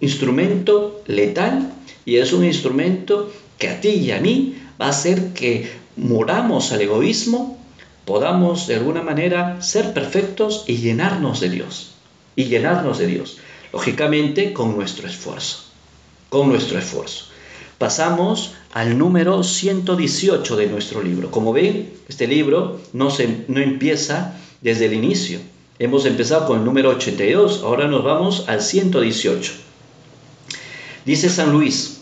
instrumento 0.00 1.02
letal 1.06 1.70
y 2.06 2.16
es 2.16 2.32
un 2.32 2.46
instrumento 2.46 3.30
que 3.58 3.68
a 3.68 3.78
ti 3.78 3.90
y 3.90 4.10
a 4.12 4.20
mí 4.20 4.56
va 4.80 4.86
a 4.86 4.90
hacer 4.90 5.34
que 5.34 5.68
moramos 5.98 6.72
al 6.72 6.80
egoísmo, 6.80 7.56
podamos 8.08 8.66
de 8.66 8.76
alguna 8.76 9.02
manera 9.02 9.60
ser 9.60 9.92
perfectos 9.92 10.64
y 10.66 10.78
llenarnos 10.78 11.40
de 11.40 11.50
Dios. 11.50 11.90
Y 12.36 12.44
llenarnos 12.44 12.96
de 12.96 13.06
Dios. 13.06 13.36
Lógicamente 13.70 14.54
con 14.54 14.74
nuestro 14.74 15.06
esfuerzo. 15.06 15.64
Con 16.30 16.48
nuestro 16.48 16.78
esfuerzo. 16.78 17.26
Pasamos 17.76 18.54
al 18.72 18.96
número 18.96 19.42
118 19.42 20.56
de 20.56 20.66
nuestro 20.68 21.02
libro. 21.02 21.30
Como 21.30 21.52
ven, 21.52 21.92
este 22.08 22.26
libro 22.26 22.80
no, 22.94 23.10
se, 23.10 23.24
empieza 23.24 24.32
desde 24.62 24.86
el 24.86 24.94
inicio. 24.94 25.40
Hemos 25.78 26.06
empezado 26.06 26.46
con 26.46 26.60
el 26.60 26.64
número 26.64 26.88
82, 26.88 27.60
ahora 27.62 27.88
nos 27.88 28.04
vamos 28.04 28.44
al 28.48 28.62
118. 28.62 29.52
Dice 31.04 31.28
San 31.28 31.52
Luis, 31.52 32.00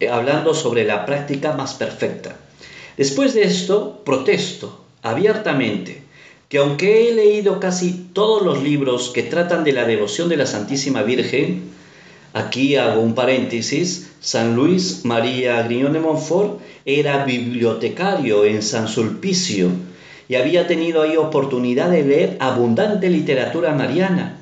eh, 0.00 0.08
hablando 0.10 0.52
sobre 0.52 0.84
la 0.84 1.06
práctica 1.06 1.54
más 1.54 1.72
perfecta. 1.72 2.36
Después 2.98 3.32
de 3.32 3.44
esto, 3.44 4.02
protesto 4.04 4.82
abiertamente 5.04 6.02
que 6.48 6.58
aunque 6.58 7.08
he 7.08 7.14
leído 7.14 7.60
casi 7.60 8.08
todos 8.12 8.42
los 8.42 8.62
libros 8.62 9.10
que 9.14 9.22
tratan 9.22 9.62
de 9.64 9.72
la 9.72 9.84
devoción 9.84 10.28
de 10.28 10.36
la 10.36 10.46
Santísima 10.46 11.02
Virgen, 11.02 11.62
aquí 12.32 12.76
hago 12.76 13.00
un 13.00 13.14
paréntesis, 13.14 14.10
San 14.20 14.54
Luis 14.54 15.04
María 15.04 15.62
Griñón 15.62 15.92
de 15.92 16.00
Montfort 16.00 16.60
era 16.86 17.24
bibliotecario 17.24 18.44
en 18.44 18.62
San 18.62 18.88
Sulpicio 18.88 19.68
y 20.28 20.36
había 20.36 20.66
tenido 20.66 21.02
ahí 21.02 21.16
oportunidad 21.16 21.90
de 21.90 22.02
leer 22.04 22.36
abundante 22.40 23.10
literatura 23.10 23.74
mariana. 23.74 24.38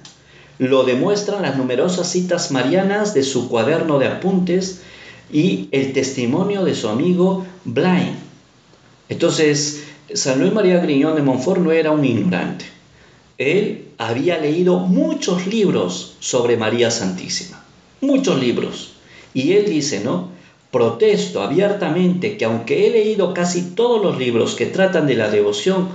Lo 0.59 0.85
demuestran 0.85 1.43
las 1.43 1.57
numerosas 1.57 2.09
citas 2.09 2.51
marianas 2.53 3.15
de 3.15 3.23
su 3.23 3.49
cuaderno 3.49 3.99
de 3.99 4.07
apuntes 4.09 4.83
y 5.33 5.69
el 5.73 5.93
testimonio 5.93 6.65
de 6.65 6.75
su 6.75 6.89
amigo 6.89 7.45
Blaine. 7.65 8.15
Entonces, 9.09 9.85
San 10.14 10.40
Luis 10.40 10.53
María 10.53 10.77
Griñón 10.79 11.14
de 11.16 11.22
Montfort 11.22 11.61
no 11.61 11.72
era 11.72 11.90
un 11.90 12.05
ignorante. 12.05 12.66
Él 13.38 13.87
había 13.98 14.38
leído 14.38 14.79
muchos 14.81 15.46
libros 15.46 16.14
sobre 16.20 16.57
María 16.59 16.90
Santísima, 16.90 17.64
muchos 18.03 18.38
libros. 18.40 18.92
Y 19.35 19.53
él 19.55 19.66
dice, 19.70 20.03
¿no? 20.05 20.29
Protesto 20.70 21.40
abiertamente 21.42 22.37
que 22.37 22.44
aunque 22.44 22.87
he 22.87 22.90
leído 22.90 23.33
casi 23.35 23.70
todos 23.75 24.03
los 24.03 24.18
libros 24.18 24.55
que 24.55 24.66
tratan 24.66 25.07
de 25.07 25.14
la 25.14 25.31
devoción 25.31 25.88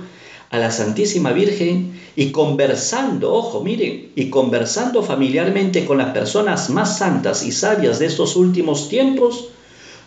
a 0.50 0.58
la 0.58 0.70
Santísima 0.72 1.32
Virgen 1.32 2.00
y 2.16 2.30
conversando, 2.32 3.32
ojo, 3.34 3.62
miren, 3.62 4.10
y 4.16 4.30
conversando 4.30 5.02
familiarmente 5.04 5.84
con 5.84 5.98
las 5.98 6.12
personas 6.12 6.70
más 6.70 6.98
santas 6.98 7.44
y 7.44 7.52
sabias 7.52 7.98
de 8.00 8.06
estos 8.06 8.34
últimos 8.34 8.88
tiempos, 8.88 9.48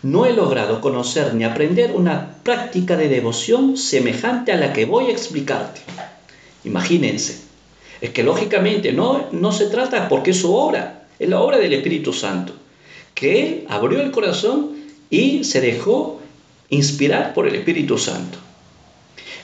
no 0.02 0.26
he 0.26 0.32
logrado 0.32 0.80
conocer 0.80 1.32
ni 1.34 1.44
aprender 1.44 1.92
una 1.94 2.34
práctica 2.42 2.96
de 2.96 3.08
devoción 3.08 3.76
semejante 3.76 4.50
a 4.52 4.56
la 4.56 4.72
que 4.72 4.84
voy 4.84 5.06
a 5.06 5.12
explicarte. 5.12 5.80
Imagínense. 6.64 7.38
Es 8.00 8.10
que 8.10 8.24
lógicamente 8.24 8.92
no, 8.92 9.28
se 9.52 9.66
trata 9.66 10.08
porque 10.08 10.32
es 10.32 10.38
su 10.38 10.52
obra, 10.54 11.04
es 11.20 11.28
la 11.28 11.40
obra 11.40 11.58
del 11.58 11.72
Espíritu 11.74 12.12
Santo, 12.12 12.52
que 13.14 13.42
Él 13.46 13.64
abrió 13.68 14.00
el 14.00 14.10
corazón 14.10 14.72
y 15.08 15.44
se 15.44 15.60
dejó 15.60 16.20
inspirar 16.68 17.32
por 17.32 17.46
el 17.46 17.54
Espíritu 17.54 17.96
Santo. 17.98 18.38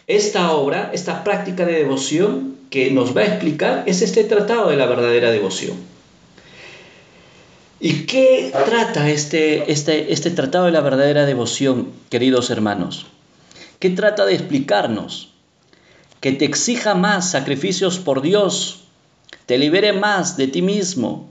Esta 0.09 0.51
obra, 0.53 0.91
esta 0.93 1.23
práctica 1.23 1.65
de 1.67 1.75
devoción 1.75 2.57
que 2.71 2.91
nos 2.91 3.17
va 3.17 3.21
a 3.21 3.25
explicar 3.27 3.85
es 3.87 4.03
este 4.03 4.25
tratado 4.25 4.71
de 4.71 4.77
la 4.77 4.87
verdadera 4.87 5.31
devoción. 5.31 5.77
¿Y 7.81 8.07
qué 8.07 8.51
trata 8.67 9.09
este, 9.09 9.71
este, 9.71 10.13
este, 10.13 10.31
tratado 10.33 10.65
de 10.65 10.73
la 10.73 10.81
verdadera 10.81 11.27
devoción, 11.27 11.93
queridos 12.11 12.51
hermanos? 12.51 13.07
¿Qué 13.79 13.89
trata 13.91 14.25
de 14.27 14.35
explicarnos? 14.35 15.29
Que 16.21 16.33
te 16.33 16.45
exija 16.45 16.97
más 16.97 17.31
sacrificios 17.31 18.01
por 18.01 18.21
Dios, 18.21 18.81
te 19.47 19.59
libere 19.59 19.93
más 19.93 20.37
de 20.37 20.49
ti 20.49 20.61
mismo 20.61 21.29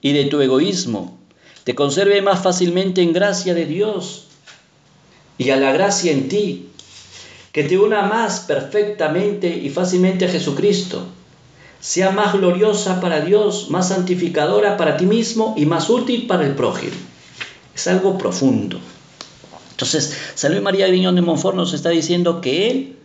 y 0.00 0.12
de 0.14 0.24
tu 0.24 0.40
egoísmo, 0.40 1.16
te 1.62 1.76
conserve 1.76 2.20
más 2.22 2.42
fácilmente 2.42 3.00
en 3.00 3.12
gracia 3.12 3.54
de 3.54 3.64
Dios 3.64 4.26
y 5.38 5.50
a 5.50 5.56
la 5.56 5.72
gracia 5.72 6.10
en 6.10 6.28
ti, 6.28 6.68
que 7.52 7.62
te 7.62 7.78
una 7.78 8.02
más 8.02 8.40
perfectamente 8.40 9.46
y 9.48 9.70
fácilmente 9.70 10.24
a 10.24 10.28
Jesucristo 10.28 11.06
sea 11.84 12.10
más 12.12 12.32
gloriosa 12.32 12.98
para 12.98 13.20
Dios, 13.20 13.66
más 13.68 13.88
santificadora 13.88 14.78
para 14.78 14.96
ti 14.96 15.04
mismo 15.04 15.52
y 15.54 15.66
más 15.66 15.90
útil 15.90 16.26
para 16.26 16.46
el 16.46 16.54
prójimo. 16.54 16.94
Es 17.74 17.86
algo 17.88 18.16
profundo. 18.16 18.78
Entonces, 19.72 20.16
San 20.34 20.52
Luis 20.52 20.62
María 20.62 20.86
Viñón 20.86 21.14
de 21.14 21.20
Monfort 21.20 21.54
nos 21.54 21.74
está 21.74 21.90
diciendo 21.90 22.40
que 22.40 22.70
él 22.70 22.96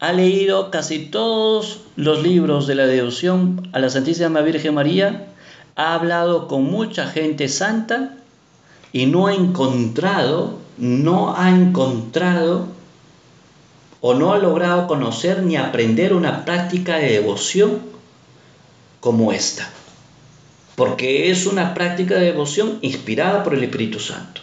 ha 0.00 0.12
leído 0.12 0.70
casi 0.70 1.06
todos 1.06 1.80
los 1.96 2.22
libros 2.22 2.66
de 2.66 2.74
la 2.74 2.86
devoción 2.86 3.66
a 3.72 3.78
la 3.78 3.88
Santísima 3.88 4.42
Virgen 4.42 4.74
María, 4.74 5.28
ha 5.76 5.94
hablado 5.94 6.48
con 6.48 6.64
mucha 6.64 7.06
gente 7.06 7.48
santa 7.48 8.18
y 8.92 9.06
no 9.06 9.28
ha 9.28 9.32
encontrado, 9.34 10.58
no 10.76 11.34
ha 11.34 11.48
encontrado 11.48 12.68
o 14.00 14.14
no 14.14 14.32
ha 14.32 14.38
logrado 14.38 14.86
conocer 14.86 15.42
ni 15.42 15.56
aprender 15.56 16.12
una 16.12 16.44
práctica 16.44 16.96
de 16.96 17.12
devoción 17.12 17.78
como 19.00 19.32
esta. 19.32 19.68
Porque 20.74 21.30
es 21.30 21.46
una 21.46 21.72
práctica 21.74 22.16
de 22.16 22.26
devoción 22.26 22.78
inspirada 22.82 23.42
por 23.42 23.54
el 23.54 23.64
Espíritu 23.64 23.98
Santo. 23.98 24.42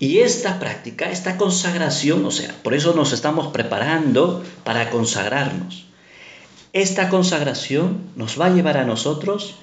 Y 0.00 0.18
esta 0.18 0.60
práctica, 0.60 1.10
esta 1.10 1.36
consagración, 1.38 2.24
o 2.24 2.30
sea, 2.30 2.54
por 2.62 2.74
eso 2.74 2.94
nos 2.94 3.12
estamos 3.12 3.48
preparando 3.48 4.44
para 4.64 4.90
consagrarnos. 4.90 5.86
Esta 6.72 7.08
consagración 7.08 7.98
nos 8.14 8.38
va 8.38 8.46
a 8.46 8.50
llevar 8.50 8.76
a 8.76 8.84
nosotros, 8.84 9.54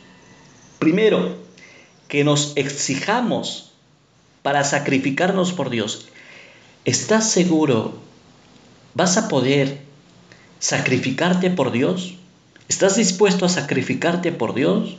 primero, 0.79 1.37
que 2.09 2.23
nos 2.23 2.53
exijamos 2.55 3.71
para 4.41 4.63
sacrificarnos 4.63 5.53
por 5.53 5.69
Dios. 5.69 6.07
¿Estás 6.83 7.29
seguro 7.29 7.93
¿Vas 8.95 9.17
a 9.17 9.27
poder 9.27 9.81
sacrificarte 10.59 11.49
por 11.49 11.73
Dios? 11.73 12.13
¿Estás 12.69 12.95
dispuesto 12.95 13.45
a 13.45 13.49
sacrificarte 13.49 14.31
por 14.31 14.53
Dios? 14.55 14.95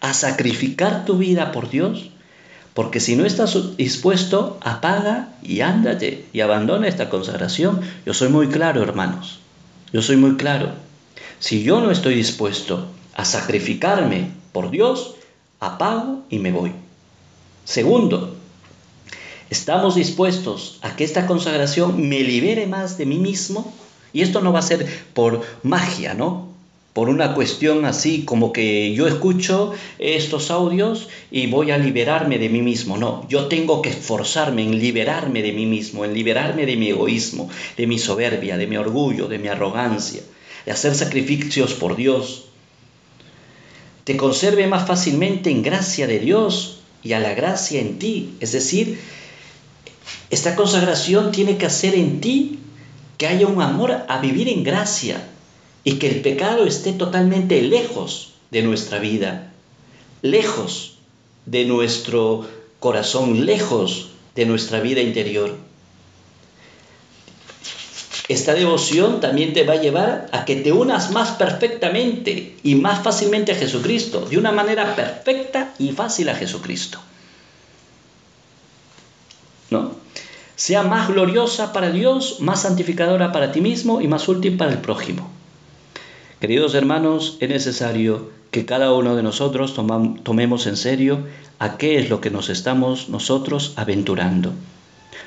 ¿A 0.00 0.14
sacrificar 0.14 1.04
tu 1.04 1.18
vida 1.18 1.52
por 1.52 1.68
Dios? 1.68 2.08
Porque 2.72 3.00
si 3.00 3.16
no 3.16 3.26
estás 3.26 3.76
dispuesto, 3.76 4.56
apaga 4.62 5.28
y 5.42 5.60
ándate 5.60 6.24
y 6.32 6.40
abandona 6.40 6.88
esta 6.88 7.10
consagración. 7.10 7.82
Yo 8.06 8.14
soy 8.14 8.30
muy 8.30 8.48
claro, 8.48 8.82
hermanos. 8.82 9.40
Yo 9.92 10.00
soy 10.00 10.16
muy 10.16 10.36
claro. 10.36 10.70
Si 11.38 11.62
yo 11.62 11.82
no 11.82 11.90
estoy 11.90 12.14
dispuesto 12.14 12.88
a 13.14 13.26
sacrificarme 13.26 14.30
por 14.52 14.70
Dios, 14.70 15.16
apago 15.60 16.24
y 16.30 16.38
me 16.38 16.50
voy. 16.50 16.72
Segundo, 17.66 18.37
Estamos 19.50 19.94
dispuestos 19.94 20.78
a 20.82 20.94
que 20.94 21.04
esta 21.04 21.26
consagración 21.26 22.06
me 22.08 22.20
libere 22.20 22.66
más 22.66 22.98
de 22.98 23.06
mí 23.06 23.16
mismo. 23.18 23.72
Y 24.12 24.20
esto 24.22 24.40
no 24.40 24.52
va 24.52 24.58
a 24.58 24.62
ser 24.62 24.86
por 25.14 25.40
magia, 25.62 26.12
¿no? 26.14 26.48
Por 26.92 27.08
una 27.08 27.34
cuestión 27.34 27.84
así 27.84 28.24
como 28.24 28.52
que 28.52 28.92
yo 28.92 29.06
escucho 29.06 29.72
estos 29.98 30.50
audios 30.50 31.08
y 31.30 31.46
voy 31.46 31.70
a 31.70 31.78
liberarme 31.78 32.38
de 32.38 32.48
mí 32.48 32.60
mismo. 32.60 32.96
No, 32.98 33.26
yo 33.28 33.46
tengo 33.46 33.80
que 33.80 33.90
esforzarme 33.90 34.62
en 34.62 34.78
liberarme 34.78 35.42
de 35.42 35.52
mí 35.52 35.64
mismo, 35.66 36.04
en 36.04 36.12
liberarme 36.14 36.66
de 36.66 36.76
mi 36.76 36.88
egoísmo, 36.88 37.48
de 37.76 37.86
mi 37.86 37.98
soberbia, 37.98 38.56
de 38.56 38.66
mi 38.66 38.76
orgullo, 38.76 39.28
de 39.28 39.38
mi 39.38 39.48
arrogancia, 39.48 40.22
de 40.66 40.72
hacer 40.72 40.94
sacrificios 40.94 41.74
por 41.74 41.96
Dios. 41.96 42.46
Te 44.04 44.16
conserve 44.16 44.66
más 44.66 44.86
fácilmente 44.86 45.50
en 45.50 45.62
gracia 45.62 46.06
de 46.06 46.18
Dios 46.18 46.80
y 47.02 47.12
a 47.12 47.20
la 47.20 47.34
gracia 47.34 47.80
en 47.80 47.98
ti, 47.98 48.30
es 48.40 48.52
decir, 48.52 48.98
esta 50.30 50.54
consagración 50.56 51.32
tiene 51.32 51.56
que 51.56 51.66
hacer 51.66 51.94
en 51.94 52.20
ti 52.20 52.58
que 53.16 53.26
haya 53.26 53.46
un 53.46 53.60
amor 53.62 54.04
a 54.08 54.18
vivir 54.20 54.48
en 54.48 54.62
gracia 54.62 55.22
y 55.84 55.94
que 55.94 56.08
el 56.08 56.20
pecado 56.20 56.66
esté 56.66 56.92
totalmente 56.92 57.60
lejos 57.62 58.34
de 58.50 58.62
nuestra 58.62 58.98
vida, 58.98 59.52
lejos 60.22 60.98
de 61.46 61.64
nuestro 61.64 62.46
corazón, 62.78 63.46
lejos 63.46 64.10
de 64.34 64.46
nuestra 64.46 64.80
vida 64.80 65.00
interior. 65.00 65.56
Esta 68.28 68.52
devoción 68.54 69.20
también 69.20 69.54
te 69.54 69.64
va 69.64 69.72
a 69.74 69.80
llevar 69.80 70.28
a 70.32 70.44
que 70.44 70.56
te 70.56 70.70
unas 70.70 71.10
más 71.12 71.30
perfectamente 71.30 72.56
y 72.62 72.74
más 72.74 73.02
fácilmente 73.02 73.52
a 73.52 73.54
Jesucristo, 73.54 74.26
de 74.28 74.36
una 74.36 74.52
manera 74.52 74.94
perfecta 74.94 75.72
y 75.78 75.92
fácil 75.92 76.28
a 76.28 76.34
Jesucristo. 76.34 76.98
¿no? 79.70 79.90
Sea 80.56 80.82
más 80.82 81.08
gloriosa 81.08 81.72
para 81.72 81.90
Dios, 81.90 82.40
más 82.40 82.62
santificadora 82.62 83.30
para 83.32 83.52
ti 83.52 83.60
mismo 83.60 84.00
y 84.00 84.08
más 84.08 84.28
útil 84.28 84.56
para 84.56 84.72
el 84.72 84.78
prójimo. 84.78 85.30
Queridos 86.40 86.74
hermanos, 86.74 87.36
es 87.40 87.48
necesario 87.48 88.30
que 88.50 88.64
cada 88.64 88.92
uno 88.92 89.14
de 89.14 89.22
nosotros 89.22 89.74
tomemos 89.74 90.66
en 90.66 90.76
serio 90.76 91.20
a 91.58 91.76
qué 91.76 91.98
es 91.98 92.10
lo 92.10 92.20
que 92.20 92.30
nos 92.30 92.48
estamos 92.48 93.08
nosotros 93.08 93.72
aventurando. 93.76 94.52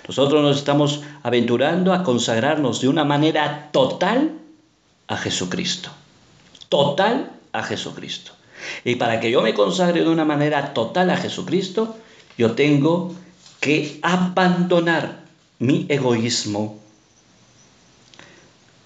Nosotros 0.08 0.42
nos 0.42 0.58
estamos 0.58 1.02
aventurando 1.24 1.94
a 1.94 2.04
consagrarnos 2.04 2.82
de 2.82 2.88
una 2.90 3.04
manera 3.06 3.70
total 3.72 4.34
a 5.08 5.16
Jesucristo. 5.18 5.90
Total 6.70 7.32
a 7.54 7.64
Jesucristo. 7.64 8.32
Y 8.84 8.96
para 8.96 9.20
que 9.20 9.32
yo 9.32 9.42
me 9.42 9.54
consagre 9.54 10.02
de 10.02 10.10
una 10.10 10.26
manera 10.26 10.74
total 10.74 11.10
a 11.10 11.18
Jesucristo, 11.18 11.96
yo 12.38 12.52
tengo 12.54 13.14
que 13.62 14.00
abandonar 14.02 15.22
mi 15.60 15.86
egoísmo. 15.88 16.80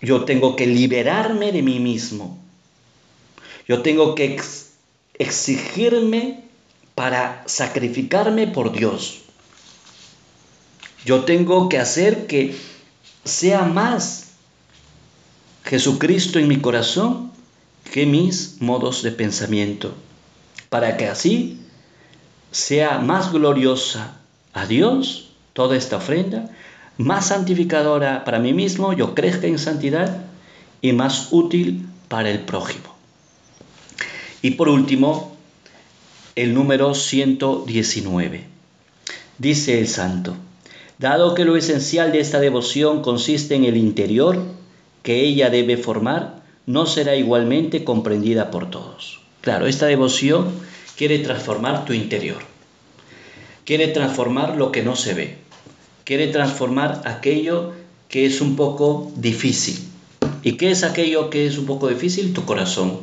Yo 0.01 0.25
tengo 0.25 0.55
que 0.57 0.67
liberarme 0.67 1.53
de 1.53 1.61
mí 1.63 1.79
mismo. 1.79 2.37
Yo 3.67 3.81
tengo 3.81 4.13
que 4.15 4.37
exigirme 5.17 6.43
para 6.93 7.41
sacrificarme 7.47 8.47
por 8.47 8.73
Dios. 8.73 9.21
Yo 11.05 11.23
tengo 11.23 11.69
que 11.69 11.79
hacer 11.79 12.27
que 12.27 12.55
sea 13.23 13.61
más 13.63 14.25
Jesucristo 15.63 16.37
en 16.37 16.47
mi 16.47 16.59
corazón 16.59 17.31
que 17.93 18.05
mis 18.05 18.61
modos 18.61 19.03
de 19.03 19.11
pensamiento, 19.11 19.95
para 20.69 20.97
que 20.97 21.07
así 21.07 21.59
sea 22.51 22.97
más 22.99 23.31
gloriosa 23.31 24.19
a 24.55 24.65
Dios 24.65 25.27
toda 25.53 25.75
esta 25.75 25.97
ofrenda, 25.97 26.49
más 26.97 27.27
santificadora 27.27 28.23
para 28.23 28.39
mí 28.39 28.53
mismo, 28.53 28.93
yo 28.93 29.13
crezca 29.13 29.47
en 29.47 29.59
santidad 29.59 30.23
y 30.81 30.93
más 30.93 31.27
útil 31.31 31.85
para 32.07 32.31
el 32.31 32.39
prójimo. 32.39 32.95
Y 34.41 34.51
por 34.51 34.69
último, 34.69 35.35
el 36.35 36.53
número 36.53 36.95
119. 36.95 38.45
Dice 39.37 39.79
el 39.79 39.87
santo, 39.89 40.35
dado 40.99 41.33
que 41.35 41.43
lo 41.43 41.57
esencial 41.57 42.13
de 42.13 42.21
esta 42.21 42.39
devoción 42.39 43.01
consiste 43.01 43.55
en 43.55 43.65
el 43.65 43.75
interior 43.75 44.41
que 45.03 45.19
ella 45.25 45.49
debe 45.49 45.75
formar, 45.75 46.43
no 46.65 46.85
será 46.85 47.15
igualmente 47.15 47.83
comprendida 47.83 48.51
por 48.51 48.69
todos. 48.69 49.19
Claro, 49.41 49.67
esta 49.67 49.85
devoción 49.87 50.47
quiere 50.95 51.19
transformar 51.19 51.83
tu 51.83 51.91
interior. 51.91 52.54
Quiere 53.65 53.87
transformar 53.87 54.57
lo 54.57 54.71
que 54.71 54.83
no 54.83 54.95
se 54.95 55.15
ve. 55.15 55.35
Quiere 56.03 56.27
transformar 56.27 57.01
aquello 57.05 57.73
que 58.09 58.27
es 58.27 58.39
un 58.39 58.55
poco 58.55 59.11
difícil. 59.15 59.79
¿Y 60.43 60.51
qué 60.57 60.69
es 60.69 60.83
aquello 60.83 61.31
que 61.31 61.47
es 61.47 61.57
un 61.57 61.65
poco 61.65 61.87
difícil? 61.87 62.31
Tu 62.31 62.45
corazón, 62.45 62.99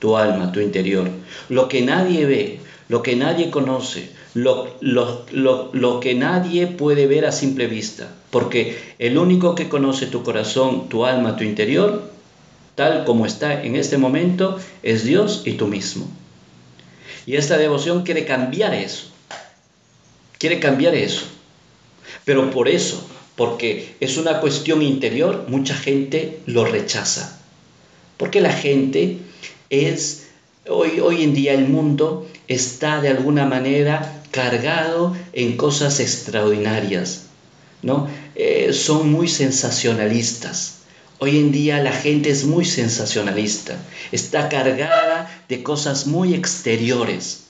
tu 0.00 0.16
alma, 0.16 0.50
tu 0.50 0.58
interior. 0.58 1.08
Lo 1.48 1.68
que 1.68 1.82
nadie 1.82 2.26
ve, 2.26 2.58
lo 2.88 3.04
que 3.04 3.14
nadie 3.14 3.50
conoce, 3.50 4.10
lo, 4.34 4.74
lo, 4.80 6.00
que 6.00 6.14
nadie 6.16 6.66
puede 6.66 7.06
ver 7.06 7.24
a 7.24 7.30
simple 7.30 7.68
vista. 7.68 8.08
Porque 8.32 8.78
el 8.98 9.16
único 9.16 9.54
que 9.54 9.68
conoce 9.68 10.06
tu 10.06 10.24
corazón, 10.24 10.88
tu 10.88 11.04
alma, 11.06 11.36
tu 11.36 11.44
interior, 11.44 12.10
tal 12.74 13.04
como 13.04 13.26
está 13.26 13.62
en 13.62 13.76
este 13.76 13.96
momento, 13.96 14.58
es 14.82 15.04
Dios 15.04 15.42
y 15.44 15.52
tú 15.52 15.68
mismo. 15.68 16.04
Y 17.26 17.36
esta 17.36 17.58
devoción 17.58 18.02
quiere 18.02 18.24
cambiar 18.24 18.74
eso 18.74 19.09
quiere 20.40 20.58
cambiar 20.58 20.94
eso. 20.96 21.26
Pero 22.24 22.50
por 22.50 22.66
eso, 22.68 23.06
porque 23.36 23.94
es 24.00 24.16
una 24.16 24.40
cuestión 24.40 24.80
interior, 24.82 25.44
mucha 25.48 25.74
gente 25.74 26.40
lo 26.46 26.64
rechaza. 26.64 27.38
Porque 28.16 28.40
la 28.40 28.52
gente 28.54 29.18
es, 29.68 30.26
hoy, 30.66 30.98
hoy 31.00 31.22
en 31.24 31.34
día 31.34 31.52
el 31.52 31.68
mundo 31.68 32.26
está 32.48 33.00
de 33.02 33.10
alguna 33.10 33.44
manera 33.44 34.22
cargado 34.30 35.14
en 35.34 35.56
cosas 35.58 36.00
extraordinarias, 36.00 37.24
¿no? 37.82 38.08
Eh, 38.34 38.72
son 38.72 39.10
muy 39.12 39.28
sensacionalistas. 39.28 40.76
Hoy 41.18 41.36
en 41.36 41.52
día 41.52 41.82
la 41.82 41.92
gente 41.92 42.30
es 42.30 42.44
muy 42.44 42.64
sensacionalista, 42.64 43.76
está 44.10 44.48
cargada 44.48 45.44
de 45.50 45.62
cosas 45.62 46.06
muy 46.06 46.32
exteriores. 46.32 47.44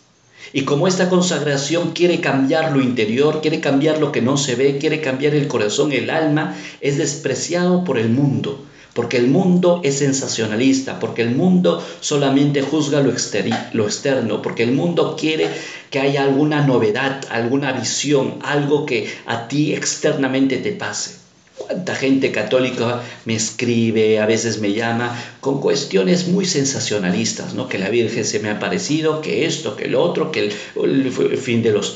Y 0.53 0.63
como 0.63 0.89
esta 0.89 1.09
consagración 1.09 1.93
quiere 1.93 2.21
cambiar 2.21 2.73
lo 2.73 2.81
interior, 2.83 3.41
quiere 3.41 3.61
cambiar 3.61 3.99
lo 3.99 4.11
que 4.11 4.23
no 4.23 4.37
se 4.37 4.55
ve, 4.57 4.79
quiere 4.79 5.01
cambiar 5.01 5.35
el 5.35 5.47
corazón, 5.49 5.93
el 5.93 6.11
alma, 6.11 6.57
es 6.81 6.99
despreciado 6.99 7.85
por 7.85 7.99
el 7.99 8.09
mundo, 8.09 8.65
porque 8.95 9.19
el 9.19 9.29
mundo 9.29 9.81
es 9.85 9.99
sensacionalista, 9.99 10.99
porque 10.99 11.23
el 11.23 11.37
mundo 11.37 11.85
solamente 12.01 12.63
juzga 12.63 13.01
lo, 13.01 13.11
externo, 13.11 14.43
porque 14.43 14.63
el 14.65 14.73
mundo 14.73 15.15
quiere 15.19 15.47
que 15.91 16.01
haya 16.01 16.25
alguna 16.25 16.67
novedad, 16.67 17.21
alguna 17.31 17.73
visión, 17.73 18.39
algo 18.43 18.87
que 18.87 19.09
a 19.27 19.47
ti 19.47 19.73
externamente 19.75 20.57
te 20.59 20.73
pase 20.73 21.20
cuánta 21.61 21.95
gente 21.95 22.33
católica 22.33 23.03
me 23.25 23.35
escribe, 23.35 24.19
a 24.19 24.27
veces 24.27 24.61
me 24.61 24.73
llama, 24.73 25.17
con 25.41 25.61
cuestiones 25.61 26.27
muy 26.27 26.47
sensacionalistas, 26.47 27.55
¿no? 27.55 27.69
Que 27.69 27.79
la 27.79 27.91
Virgen 27.91 28.25
se 28.25 28.41
me 28.41 28.51
ha 28.51 28.59
parecido, 28.59 29.21
que 29.21 29.45
esto, 29.47 29.77
que 29.77 29.87
lo 29.89 30.03
otro, 30.03 30.33
que 30.33 30.51
el, 30.79 31.11
fin 31.13 31.63
de 31.63 31.71
los 31.71 31.95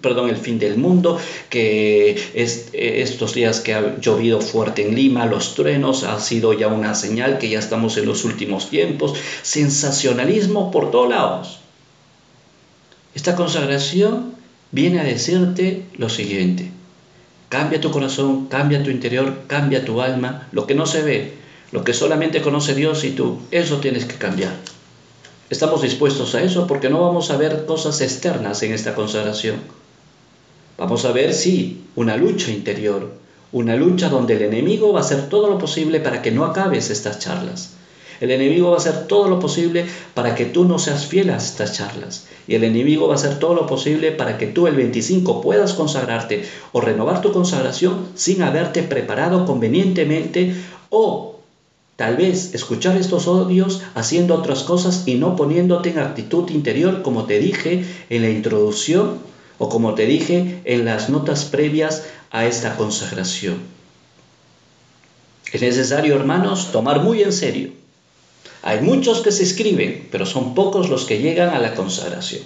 perdón, 0.00 0.30
el 0.30 0.36
fin 0.36 0.58
del 0.58 0.76
mundo, 0.78 1.18
que 1.50 2.20
es, 2.34 2.68
estos 2.72 3.34
días 3.34 3.60
que 3.60 3.74
ha 3.74 3.98
llovido 4.00 4.40
fuerte 4.40 4.86
en 4.88 4.94
Lima, 4.94 5.26
los 5.26 5.54
truenos, 5.54 6.04
ha 6.04 6.18
sido 6.20 6.52
ya 6.52 6.68
una 6.68 6.94
señal 6.94 7.38
que 7.38 7.48
ya 7.50 7.58
estamos 7.58 7.96
en 7.98 8.06
los 8.06 8.24
últimos 8.24 8.70
tiempos, 8.70 9.14
sensacionalismo 9.42 10.70
por 10.70 10.90
todos 10.90 11.08
lados. 11.10 11.58
Esta 13.14 13.34
consagración 13.36 14.34
viene 14.72 15.00
a 15.00 15.04
decirte 15.04 15.82
lo 15.96 16.08
siguiente 16.08 16.70
Cambia 17.50 17.80
tu 17.80 17.90
corazón, 17.90 18.46
cambia 18.46 18.80
tu 18.84 18.90
interior, 18.90 19.42
cambia 19.48 19.84
tu 19.84 20.00
alma, 20.00 20.46
lo 20.52 20.68
que 20.68 20.76
no 20.76 20.86
se 20.86 21.02
ve, 21.02 21.34
lo 21.72 21.82
que 21.82 21.92
solamente 21.94 22.42
conoce 22.42 22.76
Dios 22.76 23.02
y 23.02 23.10
tú, 23.10 23.40
eso 23.50 23.78
tienes 23.80 24.04
que 24.04 24.14
cambiar. 24.14 24.54
Estamos 25.50 25.82
dispuestos 25.82 26.36
a 26.36 26.44
eso 26.44 26.68
porque 26.68 26.88
no 26.90 27.00
vamos 27.00 27.28
a 27.32 27.36
ver 27.36 27.66
cosas 27.66 28.02
externas 28.02 28.62
en 28.62 28.72
esta 28.72 28.94
consagración. 28.94 29.56
Vamos 30.78 31.04
a 31.04 31.10
ver, 31.10 31.34
sí, 31.34 31.82
una 31.96 32.16
lucha 32.16 32.52
interior, 32.52 33.14
una 33.50 33.74
lucha 33.74 34.08
donde 34.10 34.36
el 34.36 34.42
enemigo 34.42 34.92
va 34.92 35.00
a 35.00 35.02
hacer 35.02 35.28
todo 35.28 35.50
lo 35.50 35.58
posible 35.58 35.98
para 35.98 36.22
que 36.22 36.30
no 36.30 36.44
acabes 36.44 36.88
estas 36.90 37.18
charlas. 37.18 37.72
El 38.20 38.30
enemigo 38.32 38.68
va 38.70 38.74
a 38.74 38.78
hacer 38.78 39.06
todo 39.06 39.28
lo 39.28 39.40
posible 39.40 39.86
para 40.12 40.34
que 40.34 40.44
tú 40.44 40.66
no 40.66 40.78
seas 40.78 41.06
fiel 41.06 41.30
a 41.30 41.38
estas 41.38 41.72
charlas. 41.72 42.26
Y 42.46 42.54
el 42.54 42.64
enemigo 42.64 43.08
va 43.08 43.14
a 43.14 43.16
hacer 43.16 43.38
todo 43.38 43.54
lo 43.54 43.66
posible 43.66 44.12
para 44.12 44.36
que 44.36 44.46
tú 44.46 44.66
el 44.66 44.76
25 44.76 45.40
puedas 45.40 45.72
consagrarte 45.72 46.44
o 46.72 46.82
renovar 46.82 47.22
tu 47.22 47.32
consagración 47.32 48.08
sin 48.14 48.42
haberte 48.42 48.82
preparado 48.84 49.44
convenientemente 49.46 50.54
o 50.90 51.26
Tal 51.96 52.16
vez 52.16 52.54
escuchar 52.54 52.96
estos 52.96 53.28
odios 53.28 53.82
haciendo 53.94 54.34
otras 54.34 54.62
cosas 54.62 55.02
y 55.04 55.16
no 55.16 55.36
poniéndote 55.36 55.90
en 55.90 55.98
actitud 55.98 56.48
interior 56.48 57.02
como 57.02 57.24
te 57.26 57.38
dije 57.38 57.84
en 58.08 58.22
la 58.22 58.30
introducción 58.30 59.18
o 59.58 59.68
como 59.68 59.92
te 59.92 60.06
dije 60.06 60.60
en 60.64 60.86
las 60.86 61.10
notas 61.10 61.44
previas 61.44 62.04
a 62.30 62.46
esta 62.46 62.76
consagración. 62.76 63.58
Es 65.52 65.60
necesario, 65.60 66.14
hermanos, 66.16 66.72
tomar 66.72 67.02
muy 67.02 67.20
en 67.22 67.34
serio 67.34 67.72
hay 68.62 68.80
muchos 68.80 69.20
que 69.22 69.32
se 69.32 69.42
escriben, 69.44 70.08
pero 70.10 70.26
son 70.26 70.54
pocos 70.54 70.90
los 70.90 71.04
que 71.06 71.18
llegan 71.20 71.50
a 71.50 71.58
la 71.58 71.74
consagración. 71.74 72.42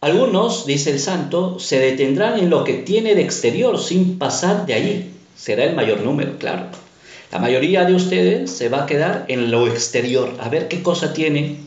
Algunos, 0.00 0.66
dice 0.66 0.90
el 0.90 1.00
santo, 1.00 1.58
se 1.58 1.78
detendrán 1.78 2.38
en 2.38 2.50
lo 2.50 2.64
que 2.64 2.74
tiene 2.74 3.14
de 3.14 3.22
exterior 3.22 3.78
sin 3.78 4.18
pasar 4.18 4.64
de 4.66 4.74
allí. 4.74 5.10
Será 5.36 5.64
el 5.64 5.74
mayor 5.74 6.00
número, 6.00 6.38
claro. 6.38 6.66
La 7.30 7.38
mayoría 7.38 7.84
de 7.84 7.94
ustedes 7.94 8.50
se 8.50 8.68
va 8.68 8.82
a 8.82 8.86
quedar 8.86 9.26
en 9.28 9.50
lo 9.50 9.66
exterior, 9.66 10.32
a 10.40 10.48
ver 10.48 10.68
qué 10.68 10.82
cosa 10.82 11.12
tiene 11.12 11.58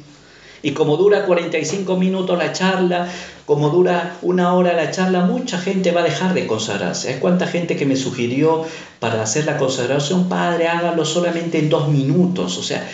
y 0.67 0.71
como 0.71 0.97
dura 0.97 1.23
45 1.23 1.95
minutos 1.95 2.38
la 2.38 2.51
charla, 2.51 3.08
como 3.45 3.69
dura 3.69 4.17
una 4.21 4.53
hora 4.53 4.73
la 4.73 4.91
charla, 4.91 5.21
mucha 5.21 5.58
gente 5.58 5.91
va 5.93 6.01
a 6.01 6.03
dejar 6.03 6.34
de 6.34 6.45
consagrarse. 6.45 7.10
Es 7.10 7.19
cuánta 7.21 7.47
gente 7.47 7.77
que 7.77 7.86
me 7.86 7.95
sugirió 7.95 8.65
para 8.99 9.23
hacer 9.23 9.45
la 9.45 9.58
consagración, 9.58 10.27
padre, 10.27 10.67
hágalo 10.67 11.06
solamente 11.06 11.58
en 11.58 11.69
dos 11.69 11.88
minutos. 11.88 12.58
O 12.58 12.63
sea, 12.63 12.86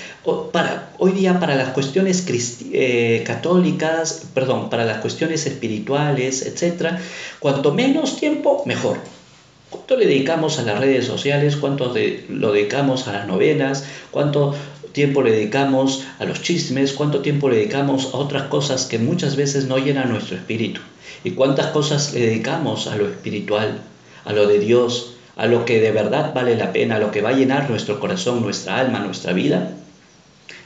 hoy 0.99 1.11
día 1.13 1.39
para 1.39 1.55
las 1.55 1.69
cuestiones 1.69 2.23
eh, 2.73 3.23
católicas, 3.25 4.21
perdón, 4.35 4.69
para 4.69 4.85
las 4.85 4.99
cuestiones 4.99 5.47
espirituales, 5.47 6.43
etc., 6.45 6.99
cuanto 7.39 7.73
menos 7.73 8.17
tiempo, 8.17 8.61
mejor. 8.67 8.99
¿Cuánto 9.71 9.95
le 9.97 10.05
dedicamos 10.05 10.59
a 10.59 10.61
las 10.61 10.77
redes 10.79 11.05
sociales? 11.07 11.55
¿Cuánto 11.55 11.91
le 11.91 12.25
lo 12.29 12.51
dedicamos 12.51 13.07
a 13.07 13.13
las 13.13 13.27
novelas? 13.27 13.83
¿Cuánto 14.11 14.53
tiempo 14.91 15.21
le 15.21 15.31
dedicamos 15.31 16.03
a 16.19 16.25
los 16.25 16.41
chismes, 16.41 16.93
cuánto 16.93 17.19
tiempo 17.21 17.49
le 17.49 17.57
dedicamos 17.57 18.09
a 18.13 18.17
otras 18.17 18.43
cosas 18.43 18.85
que 18.85 18.99
muchas 18.99 19.35
veces 19.35 19.65
no 19.65 19.77
llenan 19.77 20.09
nuestro 20.11 20.35
espíritu 20.35 20.81
y 21.23 21.31
cuántas 21.31 21.67
cosas 21.67 22.13
le 22.13 22.21
dedicamos 22.27 22.87
a 22.87 22.95
lo 22.97 23.07
espiritual, 23.07 23.79
a 24.25 24.33
lo 24.33 24.47
de 24.47 24.59
Dios, 24.59 25.13
a 25.35 25.45
lo 25.47 25.65
que 25.65 25.79
de 25.79 25.91
verdad 25.91 26.33
vale 26.33 26.55
la 26.55 26.73
pena, 26.73 26.95
a 26.95 26.99
lo 26.99 27.11
que 27.11 27.21
va 27.21 27.29
a 27.29 27.33
llenar 27.37 27.69
nuestro 27.69 27.99
corazón, 27.99 28.41
nuestra 28.41 28.77
alma, 28.77 28.99
nuestra 28.99 29.33
vida. 29.33 29.71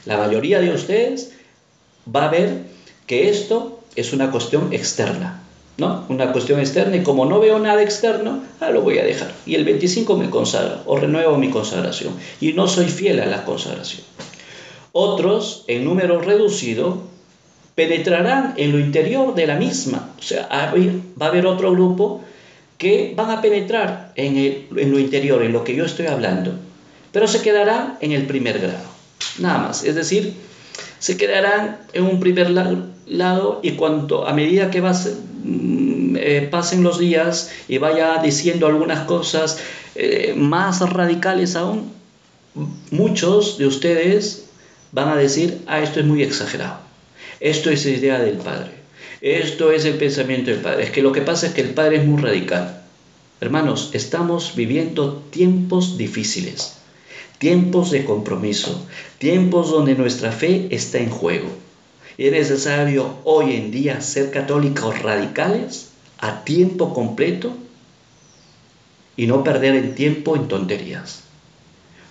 La 0.04 0.18
mayoría 0.18 0.60
de 0.60 0.72
ustedes 0.72 1.32
va 2.14 2.26
a 2.26 2.30
ver 2.30 2.62
que 3.06 3.30
esto 3.30 3.80
es 3.94 4.12
una 4.12 4.30
cuestión 4.30 4.72
externa, 4.72 5.42
una 6.08 6.32
cuestión 6.32 6.58
externa 6.58 6.96
y 6.96 7.04
como 7.04 7.24
no 7.24 7.38
veo 7.38 7.56
nada 7.60 7.80
externo, 7.84 8.42
ah, 8.60 8.70
lo 8.70 8.82
voy 8.82 8.98
a 8.98 9.04
dejar. 9.04 9.30
Y 9.46 9.54
el 9.54 9.64
25 9.64 10.16
me 10.16 10.28
consagro 10.28 10.78
o 10.86 10.96
renuevo 10.96 11.36
mi 11.38 11.50
consagración 11.50 12.14
y 12.40 12.52
no 12.52 12.66
soy 12.66 12.86
fiel 12.86 13.20
a 13.20 13.26
la 13.26 13.44
consagración. 13.44 14.02
Otros, 14.90 15.64
en 15.68 15.84
número 15.84 16.20
reducido, 16.20 17.02
penetrarán 17.76 18.54
en 18.56 18.72
lo 18.72 18.80
interior 18.80 19.36
de 19.36 19.46
la 19.46 19.54
misma. 19.54 20.10
O 20.18 20.22
sea, 20.22 20.48
va 20.50 21.26
a 21.26 21.28
haber 21.28 21.46
otro 21.46 21.70
grupo 21.70 22.24
que 22.76 23.12
van 23.14 23.30
a 23.30 23.40
penetrar 23.40 24.12
en, 24.16 24.66
lo 24.70 24.98
interior, 24.98 25.44
en 25.44 25.52
lo 25.52 25.62
que 25.62 25.76
yo 25.76 25.84
estoy 25.84 26.06
hablando, 26.06 26.54
pero 27.12 27.28
se 27.28 27.40
quedará 27.40 27.98
en 28.00 28.10
el 28.10 28.26
primer 28.26 28.58
grado, 28.58 28.88
nada 29.38 29.58
más. 29.58 29.84
Es 29.84 29.94
decir, 29.94 30.34
se 30.98 31.16
quedarán 31.16 31.78
en 31.92 32.02
un 32.02 32.18
primer 32.18 32.52
grado 32.52 32.88
lado 33.08 33.60
y 33.62 33.72
cuanto 33.72 34.26
a 34.26 34.32
medida 34.34 34.70
que 34.70 34.80
vas, 34.80 35.08
mm, 35.44 36.16
eh, 36.18 36.48
pasen 36.50 36.82
los 36.82 36.98
días 36.98 37.50
y 37.68 37.78
vaya 37.78 38.20
diciendo 38.22 38.66
algunas 38.66 39.06
cosas 39.06 39.58
eh, 39.94 40.34
más 40.36 40.80
radicales 40.80 41.56
aún, 41.56 41.90
muchos 42.90 43.58
de 43.58 43.66
ustedes 43.66 44.46
van 44.92 45.08
a 45.08 45.16
decir, 45.16 45.62
ah, 45.66 45.80
esto 45.80 46.00
es 46.00 46.06
muy 46.06 46.22
exagerado, 46.22 46.78
esto 47.40 47.70
es 47.70 47.84
idea 47.86 48.18
del 48.18 48.38
Padre, 48.38 48.72
esto 49.20 49.72
es 49.72 49.84
el 49.84 49.94
pensamiento 49.94 50.50
del 50.50 50.60
Padre, 50.60 50.84
es 50.84 50.90
que 50.90 51.02
lo 51.02 51.12
que 51.12 51.22
pasa 51.22 51.48
es 51.48 51.54
que 51.54 51.60
el 51.62 51.70
Padre 51.70 51.96
es 51.98 52.04
muy 52.06 52.20
radical. 52.22 52.74
Hermanos, 53.40 53.90
estamos 53.92 54.54
viviendo 54.56 55.24
tiempos 55.30 55.96
difíciles, 55.96 56.74
tiempos 57.38 57.92
de 57.92 58.04
compromiso, 58.04 58.84
tiempos 59.18 59.70
donde 59.70 59.94
nuestra 59.94 60.32
fe 60.32 60.66
está 60.72 60.98
en 60.98 61.10
juego. 61.10 61.46
Es 62.18 62.32
necesario 62.32 63.14
hoy 63.22 63.54
en 63.54 63.70
día 63.70 64.00
ser 64.00 64.32
católicos 64.32 65.00
radicales 65.02 65.90
a 66.18 66.42
tiempo 66.42 66.92
completo 66.92 67.54
y 69.16 69.28
no 69.28 69.44
perder 69.44 69.76
el 69.76 69.94
tiempo 69.94 70.34
en 70.34 70.48
tonterías. 70.48 71.20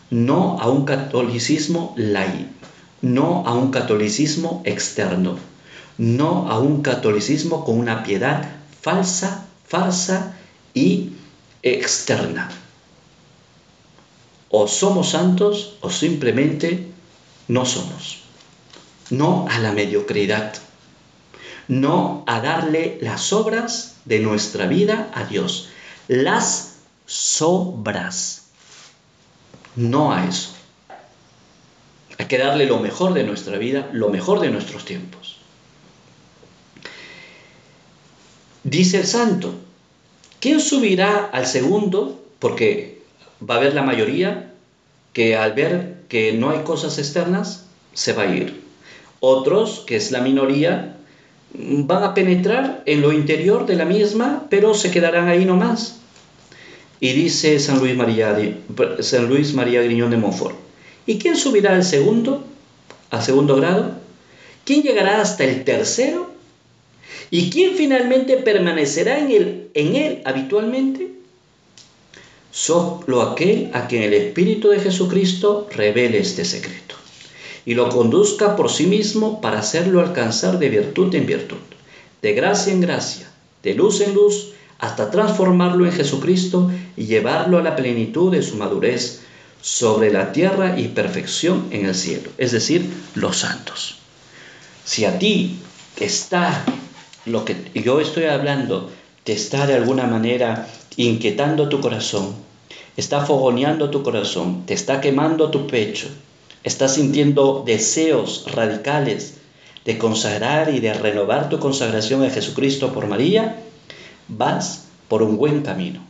No 0.09 0.59
a 0.61 0.69
un 0.69 0.85
catolicismo 0.85 1.93
laico, 1.97 2.45
no 3.01 3.43
a 3.45 3.53
un 3.53 3.69
catolicismo 3.69 4.61
externo, 4.63 5.37
no 5.97 6.49
a 6.49 6.57
un 6.57 6.81
catolicismo 6.81 7.65
con 7.65 7.77
una 7.77 8.03
piedad 8.03 8.49
falsa, 8.81 9.45
falsa 9.67 10.35
y 10.73 11.09
externa. 11.63 12.49
O 14.49 14.69
somos 14.69 15.09
santos 15.09 15.75
o 15.81 15.89
simplemente 15.89 16.87
no 17.49 17.65
somos 17.65 18.23
no 19.09 19.47
a 19.49 19.59
la 19.59 19.71
mediocridad, 19.71 20.53
no 21.67 22.23
a 22.27 22.39
darle 22.41 22.97
las 23.01 23.33
obras 23.33 23.97
de 24.05 24.19
nuestra 24.19 24.67
vida 24.67 25.11
a 25.13 25.25
Dios, 25.25 25.69
las 26.07 26.75
sobras, 27.05 28.43
no 29.75 30.13
a 30.13 30.25
eso. 30.25 30.53
Hay 32.17 32.25
que 32.25 32.37
darle 32.37 32.65
lo 32.65 32.79
mejor 32.79 33.13
de 33.13 33.23
nuestra 33.23 33.57
vida, 33.57 33.89
lo 33.93 34.09
mejor 34.09 34.39
de 34.39 34.49
nuestros 34.49 34.85
tiempos. 34.85 35.37
Dice 38.63 38.99
el 38.99 39.07
santo, 39.07 39.53
¿quién 40.41 40.59
subirá 40.59 41.29
al 41.31 41.45
segundo? 41.45 42.23
Porque 42.39 43.01
va 43.47 43.55
a 43.55 43.57
haber 43.57 43.73
la 43.73 43.83
mayoría 43.83 44.51
que 45.13 45.37
al 45.37 45.53
ver 45.53 46.03
que 46.09 46.33
no 46.33 46.49
hay 46.49 46.63
cosas 46.63 46.97
externas, 46.97 47.65
se 47.93 48.13
va 48.13 48.23
a 48.23 48.35
ir. 48.35 48.66
Otros, 49.19 49.83
que 49.87 49.95
es 49.95 50.11
la 50.11 50.21
minoría, 50.21 50.95
van 51.53 52.03
a 52.03 52.13
penetrar 52.13 52.83
en 52.85 53.01
lo 53.01 53.11
interior 53.11 53.65
de 53.65 53.75
la 53.75 53.85
misma, 53.85 54.45
pero 54.49 54.75
se 54.75 54.91
quedarán 54.91 55.27
ahí 55.27 55.43
nomás. 55.45 55.97
Y 56.99 57.13
dice 57.13 57.59
San 57.59 57.79
Luis 57.79 57.95
María, 57.95 58.35
San 58.99 59.27
María 59.55 59.81
Griñón 59.81 60.11
de 60.11 60.17
Montfort. 60.17 60.55
¿Y 61.07 61.17
quién 61.17 61.35
subirá 61.35 61.73
al 61.73 61.83
segundo, 61.83 62.43
al 63.09 63.23
segundo 63.23 63.55
grado? 63.55 63.91
¿Quién 64.65 64.83
llegará 64.83 65.21
hasta 65.21 65.45
el 65.45 65.63
tercero? 65.63 66.31
¿Y 67.31 67.49
quién 67.49 67.75
finalmente 67.75 68.37
permanecerá 68.37 69.17
en 69.19 69.31
él, 69.31 69.69
en 69.73 69.95
él 69.95 70.21
habitualmente? 70.25 71.11
Sólo 72.51 73.21
aquel 73.21 73.69
a 73.73 73.87
quien 73.87 74.03
el 74.03 74.13
Espíritu 74.13 74.69
de 74.69 74.79
Jesucristo 74.79 75.67
revele 75.75 76.19
este 76.19 76.45
secreto 76.45 76.95
y 77.67 77.75
lo 77.75 77.89
conduzca 77.89 78.55
por 78.55 78.69
sí 78.71 78.87
mismo 78.87 79.41
para 79.41 79.59
hacerlo 79.59 79.99
alcanzar 79.99 80.57
de 80.57 80.69
virtud 80.69 81.13
en 81.13 81.25
virtud, 81.25 81.57
de 82.21 82.33
gracia 82.33 82.71
en 82.71 82.79
gracia, 82.79 83.29
de 83.61 83.73
luz 83.73 83.99
en 83.99 84.13
luz, 84.13 84.53
hasta 84.79 85.11
transformarlo 85.11 85.85
en 85.85 85.91
Jesucristo 85.91 86.71
y 86.95 87.07
llevarlo 87.07 87.57
a 87.57 87.61
la 87.61 87.75
plenitud 87.75 88.31
de 88.31 88.41
su 88.41 88.55
madurez 88.55 89.19
sobre 89.61 90.13
la 90.13 90.31
tierra 90.31 90.79
y 90.79 90.87
perfección 90.87 91.67
en 91.71 91.87
el 91.87 91.93
cielo, 91.95 92.29
es 92.37 92.53
decir, 92.53 92.89
los 93.15 93.39
santos. 93.39 93.97
Si 94.85 95.03
a 95.03 95.19
ti 95.19 95.57
está 95.97 96.63
lo 97.25 97.43
que 97.43 97.57
yo 97.75 97.99
estoy 97.99 98.25
hablando, 98.25 98.89
te 99.25 99.33
está 99.33 99.67
de 99.67 99.73
alguna 99.73 100.05
manera 100.07 100.69
inquietando 100.95 101.67
tu 101.67 101.81
corazón, 101.81 102.33
está 102.95 103.25
fogoneando 103.25 103.89
tu 103.89 104.03
corazón, 104.03 104.65
te 104.65 104.73
está 104.73 105.01
quemando 105.01 105.49
tu 105.51 105.67
pecho, 105.67 106.07
Estás 106.67 106.95
sintiendo 106.95 107.63
deseos 107.65 108.43
radicales 108.53 109.35
de 109.85 109.97
consagrar 109.97 110.73
y 110.75 110.81
de 110.81 110.93
renovar 110.93 111.47
tu 111.47 111.59
consagración 111.59 112.25
a 112.25 112.29
Jesucristo 112.29 112.91
por 112.91 113.07
María, 113.07 113.55
vas 114.27 114.83
por 115.07 115.23
un 115.23 115.37
buen 115.37 115.61
camino. 115.61 116.01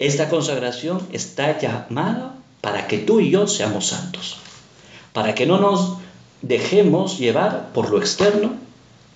Esta 0.00 0.28
consagración 0.28 1.06
está 1.12 1.56
llamada 1.56 2.34
para 2.62 2.88
que 2.88 2.98
tú 2.98 3.20
y 3.20 3.30
yo 3.30 3.46
seamos 3.46 3.86
santos, 3.86 4.38
para 5.12 5.36
que 5.36 5.46
no 5.46 5.60
nos 5.60 5.98
dejemos 6.42 7.20
llevar 7.20 7.70
por 7.72 7.90
lo 7.90 7.98
externo, 8.00 8.54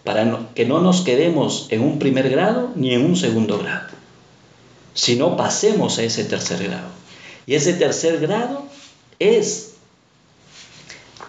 para 0.04 0.50
que 0.54 0.64
no 0.66 0.78
nos 0.78 1.00
quedemos 1.00 1.66
en 1.70 1.80
un 1.80 1.98
primer 1.98 2.30
grado 2.30 2.70
ni 2.76 2.94
en 2.94 3.04
un 3.04 3.16
segundo 3.16 3.58
grado, 3.58 3.88
sino 4.94 5.36
pasemos 5.36 5.98
a 5.98 6.04
ese 6.04 6.22
tercer 6.22 6.62
grado. 6.62 6.90
Y 7.44 7.56
ese 7.56 7.72
tercer 7.72 8.20
grado 8.20 8.62
es 9.18 9.67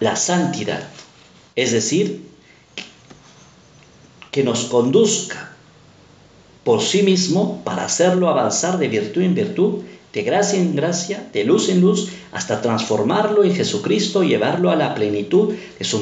la 0.00 0.16
santidad, 0.16 0.82
es 1.54 1.72
decir, 1.72 2.22
que 4.32 4.42
nos 4.42 4.64
conduzca 4.64 5.52
por 6.64 6.80
sí 6.82 7.02
mismo 7.02 7.62
para 7.64 7.84
hacerlo 7.84 8.28
avanzar 8.28 8.78
de 8.78 8.88
virtud 8.88 9.22
en 9.22 9.34
virtud, 9.34 9.82
de 10.12 10.22
gracia 10.22 10.58
en 10.58 10.74
gracia, 10.74 11.28
de 11.32 11.44
luz 11.44 11.68
en 11.68 11.80
luz, 11.80 12.08
hasta 12.32 12.60
transformarlo 12.62 13.44
en 13.44 13.54
Jesucristo 13.54 14.22
y 14.22 14.28
llevarlo 14.28 14.70
a 14.70 14.76
la 14.76 14.94
plenitud 14.94 15.54
de 15.78 15.84
su, 15.84 16.00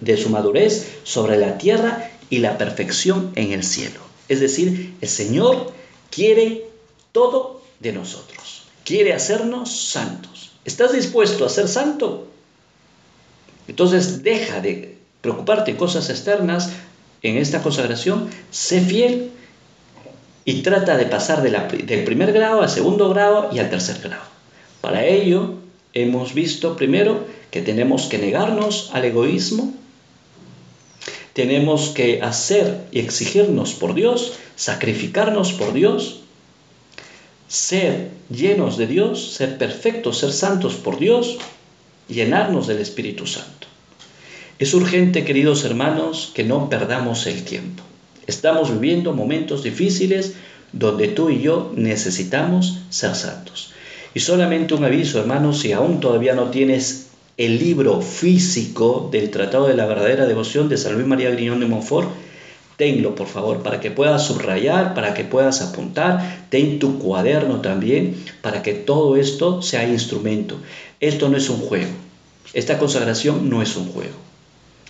de 0.00 0.16
su 0.16 0.30
madurez 0.30 0.88
sobre 1.04 1.36
la 1.36 1.58
tierra 1.58 2.10
y 2.30 2.38
la 2.38 2.58
perfección 2.58 3.30
en 3.34 3.52
el 3.52 3.62
cielo. 3.62 4.00
Es 4.28 4.40
decir, 4.40 4.96
el 5.00 5.08
Señor 5.08 5.72
quiere 6.10 6.64
todo 7.12 7.60
de 7.80 7.92
nosotros, 7.92 8.62
quiere 8.84 9.12
hacernos 9.12 9.70
santos. 9.70 10.52
¿Estás 10.64 10.92
dispuesto 10.92 11.44
a 11.44 11.48
ser 11.48 11.68
santo? 11.68 12.26
Entonces 13.68 14.22
deja 14.22 14.60
de 14.60 14.96
preocuparte 15.20 15.70
en 15.70 15.76
cosas 15.76 16.10
externas 16.10 16.70
en 17.22 17.38
esta 17.38 17.62
consagración, 17.62 18.28
sé 18.50 18.82
fiel 18.82 19.30
y 20.44 20.60
trata 20.62 20.96
de 20.98 21.06
pasar 21.06 21.42
del 21.42 22.04
primer 22.04 22.32
grado 22.32 22.60
al 22.62 22.68
segundo 22.68 23.08
grado 23.08 23.48
y 23.52 23.58
al 23.58 23.70
tercer 23.70 23.98
grado. 24.02 24.22
Para 24.82 25.04
ello 25.06 25.54
hemos 25.94 26.34
visto 26.34 26.76
primero 26.76 27.26
que 27.50 27.62
tenemos 27.62 28.02
que 28.06 28.18
negarnos 28.18 28.90
al 28.92 29.06
egoísmo, 29.06 29.72
tenemos 31.32 31.88
que 31.88 32.20
hacer 32.22 32.86
y 32.92 33.00
exigirnos 33.00 33.72
por 33.72 33.94
Dios, 33.94 34.34
sacrificarnos 34.56 35.54
por 35.54 35.72
Dios, 35.72 36.20
ser 37.48 38.10
llenos 38.28 38.76
de 38.76 38.86
Dios, 38.86 39.32
ser 39.32 39.56
perfectos, 39.56 40.18
ser 40.18 40.32
santos 40.32 40.74
por 40.74 40.98
Dios, 40.98 41.38
llenarnos 42.08 42.66
del 42.66 42.78
Espíritu 42.78 43.26
Santo. 43.26 43.66
Es 44.58 44.74
urgente, 44.74 45.24
queridos 45.24 45.64
hermanos, 45.64 46.30
que 46.34 46.44
no 46.44 46.68
perdamos 46.68 47.26
el 47.26 47.42
tiempo. 47.44 47.82
Estamos 48.26 48.72
viviendo 48.72 49.12
momentos 49.12 49.62
difíciles 49.62 50.34
donde 50.72 51.08
tú 51.08 51.30
y 51.30 51.40
yo 51.40 51.72
necesitamos 51.76 52.78
ser 52.90 53.14
santos. 53.14 53.72
Y 54.14 54.20
solamente 54.20 54.74
un 54.74 54.84
aviso, 54.84 55.18
hermanos, 55.20 55.58
si 55.60 55.72
aún 55.72 56.00
todavía 56.00 56.34
no 56.34 56.44
tienes 56.50 57.08
el 57.36 57.58
libro 57.58 58.00
físico 58.00 59.08
del 59.10 59.30
Tratado 59.30 59.66
de 59.66 59.74
la 59.74 59.86
Verdadera 59.86 60.26
Devoción 60.26 60.68
de 60.68 60.76
San 60.76 60.94
Luis 60.94 61.06
María 61.06 61.30
Griñón 61.30 61.58
de 61.60 61.66
Montfort, 61.66 62.08
Tenlo, 62.76 63.14
por 63.14 63.28
favor, 63.28 63.62
para 63.62 63.80
que 63.80 63.90
puedas 63.90 64.26
subrayar, 64.26 64.94
para 64.94 65.14
que 65.14 65.24
puedas 65.24 65.60
apuntar. 65.62 66.46
Ten 66.50 66.78
tu 66.78 66.98
cuaderno 66.98 67.60
también, 67.60 68.16
para 68.42 68.62
que 68.62 68.72
todo 68.74 69.16
esto 69.16 69.62
sea 69.62 69.88
instrumento. 69.88 70.56
Esto 71.00 71.28
no 71.28 71.36
es 71.36 71.48
un 71.48 71.60
juego. 71.60 71.92
Esta 72.52 72.78
consagración 72.78 73.48
no 73.48 73.62
es 73.62 73.76
un 73.76 73.88
juego. 73.88 74.14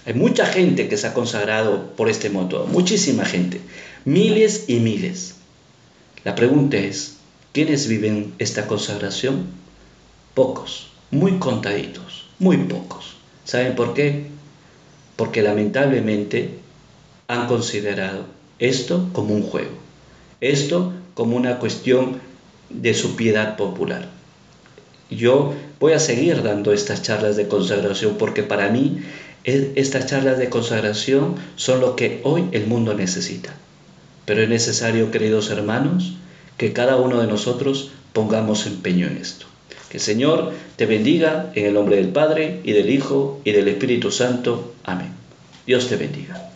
Hay 0.06 0.14
mucha 0.14 0.46
gente 0.46 0.88
que 0.88 0.96
se 0.96 1.06
ha 1.06 1.14
consagrado 1.14 1.94
por 1.96 2.10
este 2.10 2.28
modo, 2.28 2.66
muchísima 2.66 3.24
gente, 3.24 3.60
miles 4.04 4.64
y 4.68 4.74
miles. 4.76 5.36
La 6.24 6.34
pregunta 6.34 6.76
es, 6.76 7.16
¿quiénes 7.52 7.86
viven 7.88 8.34
esta 8.38 8.66
consagración? 8.66 9.46
Pocos, 10.34 10.88
muy 11.10 11.38
contaditos, 11.38 12.26
muy 12.38 12.58
pocos. 12.58 13.14
¿Saben 13.44 13.74
por 13.74 13.94
qué? 13.94 14.26
Porque 15.16 15.40
lamentablemente 15.40 16.58
han 17.28 17.46
considerado 17.46 18.26
esto 18.58 19.08
como 19.12 19.34
un 19.34 19.42
juego, 19.42 19.72
esto 20.40 20.92
como 21.14 21.36
una 21.36 21.58
cuestión 21.58 22.18
de 22.70 22.94
su 22.94 23.16
piedad 23.16 23.56
popular. 23.56 24.08
Yo 25.10 25.54
voy 25.80 25.92
a 25.92 25.98
seguir 25.98 26.42
dando 26.42 26.72
estas 26.72 27.02
charlas 27.02 27.36
de 27.36 27.46
consagración 27.48 28.16
porque 28.18 28.42
para 28.42 28.68
mí 28.70 29.00
estas 29.44 30.06
charlas 30.06 30.38
de 30.38 30.48
consagración 30.48 31.36
son 31.56 31.80
lo 31.80 31.94
que 31.96 32.20
hoy 32.24 32.44
el 32.52 32.66
mundo 32.66 32.94
necesita. 32.94 33.54
Pero 34.24 34.42
es 34.42 34.48
necesario, 34.48 35.10
queridos 35.10 35.50
hermanos, 35.50 36.14
que 36.56 36.72
cada 36.72 36.96
uno 36.96 37.20
de 37.20 37.26
nosotros 37.26 37.90
pongamos 38.14 38.66
empeño 38.66 39.06
en 39.06 39.18
esto. 39.18 39.44
Que 39.90 39.98
el 39.98 40.02
Señor 40.02 40.52
te 40.76 40.86
bendiga 40.86 41.50
en 41.54 41.66
el 41.66 41.74
nombre 41.74 41.96
del 41.96 42.08
Padre 42.08 42.60
y 42.64 42.72
del 42.72 42.88
Hijo 42.90 43.40
y 43.44 43.52
del 43.52 43.68
Espíritu 43.68 44.10
Santo. 44.10 44.72
Amén. 44.84 45.10
Dios 45.66 45.88
te 45.88 45.96
bendiga. 45.96 46.53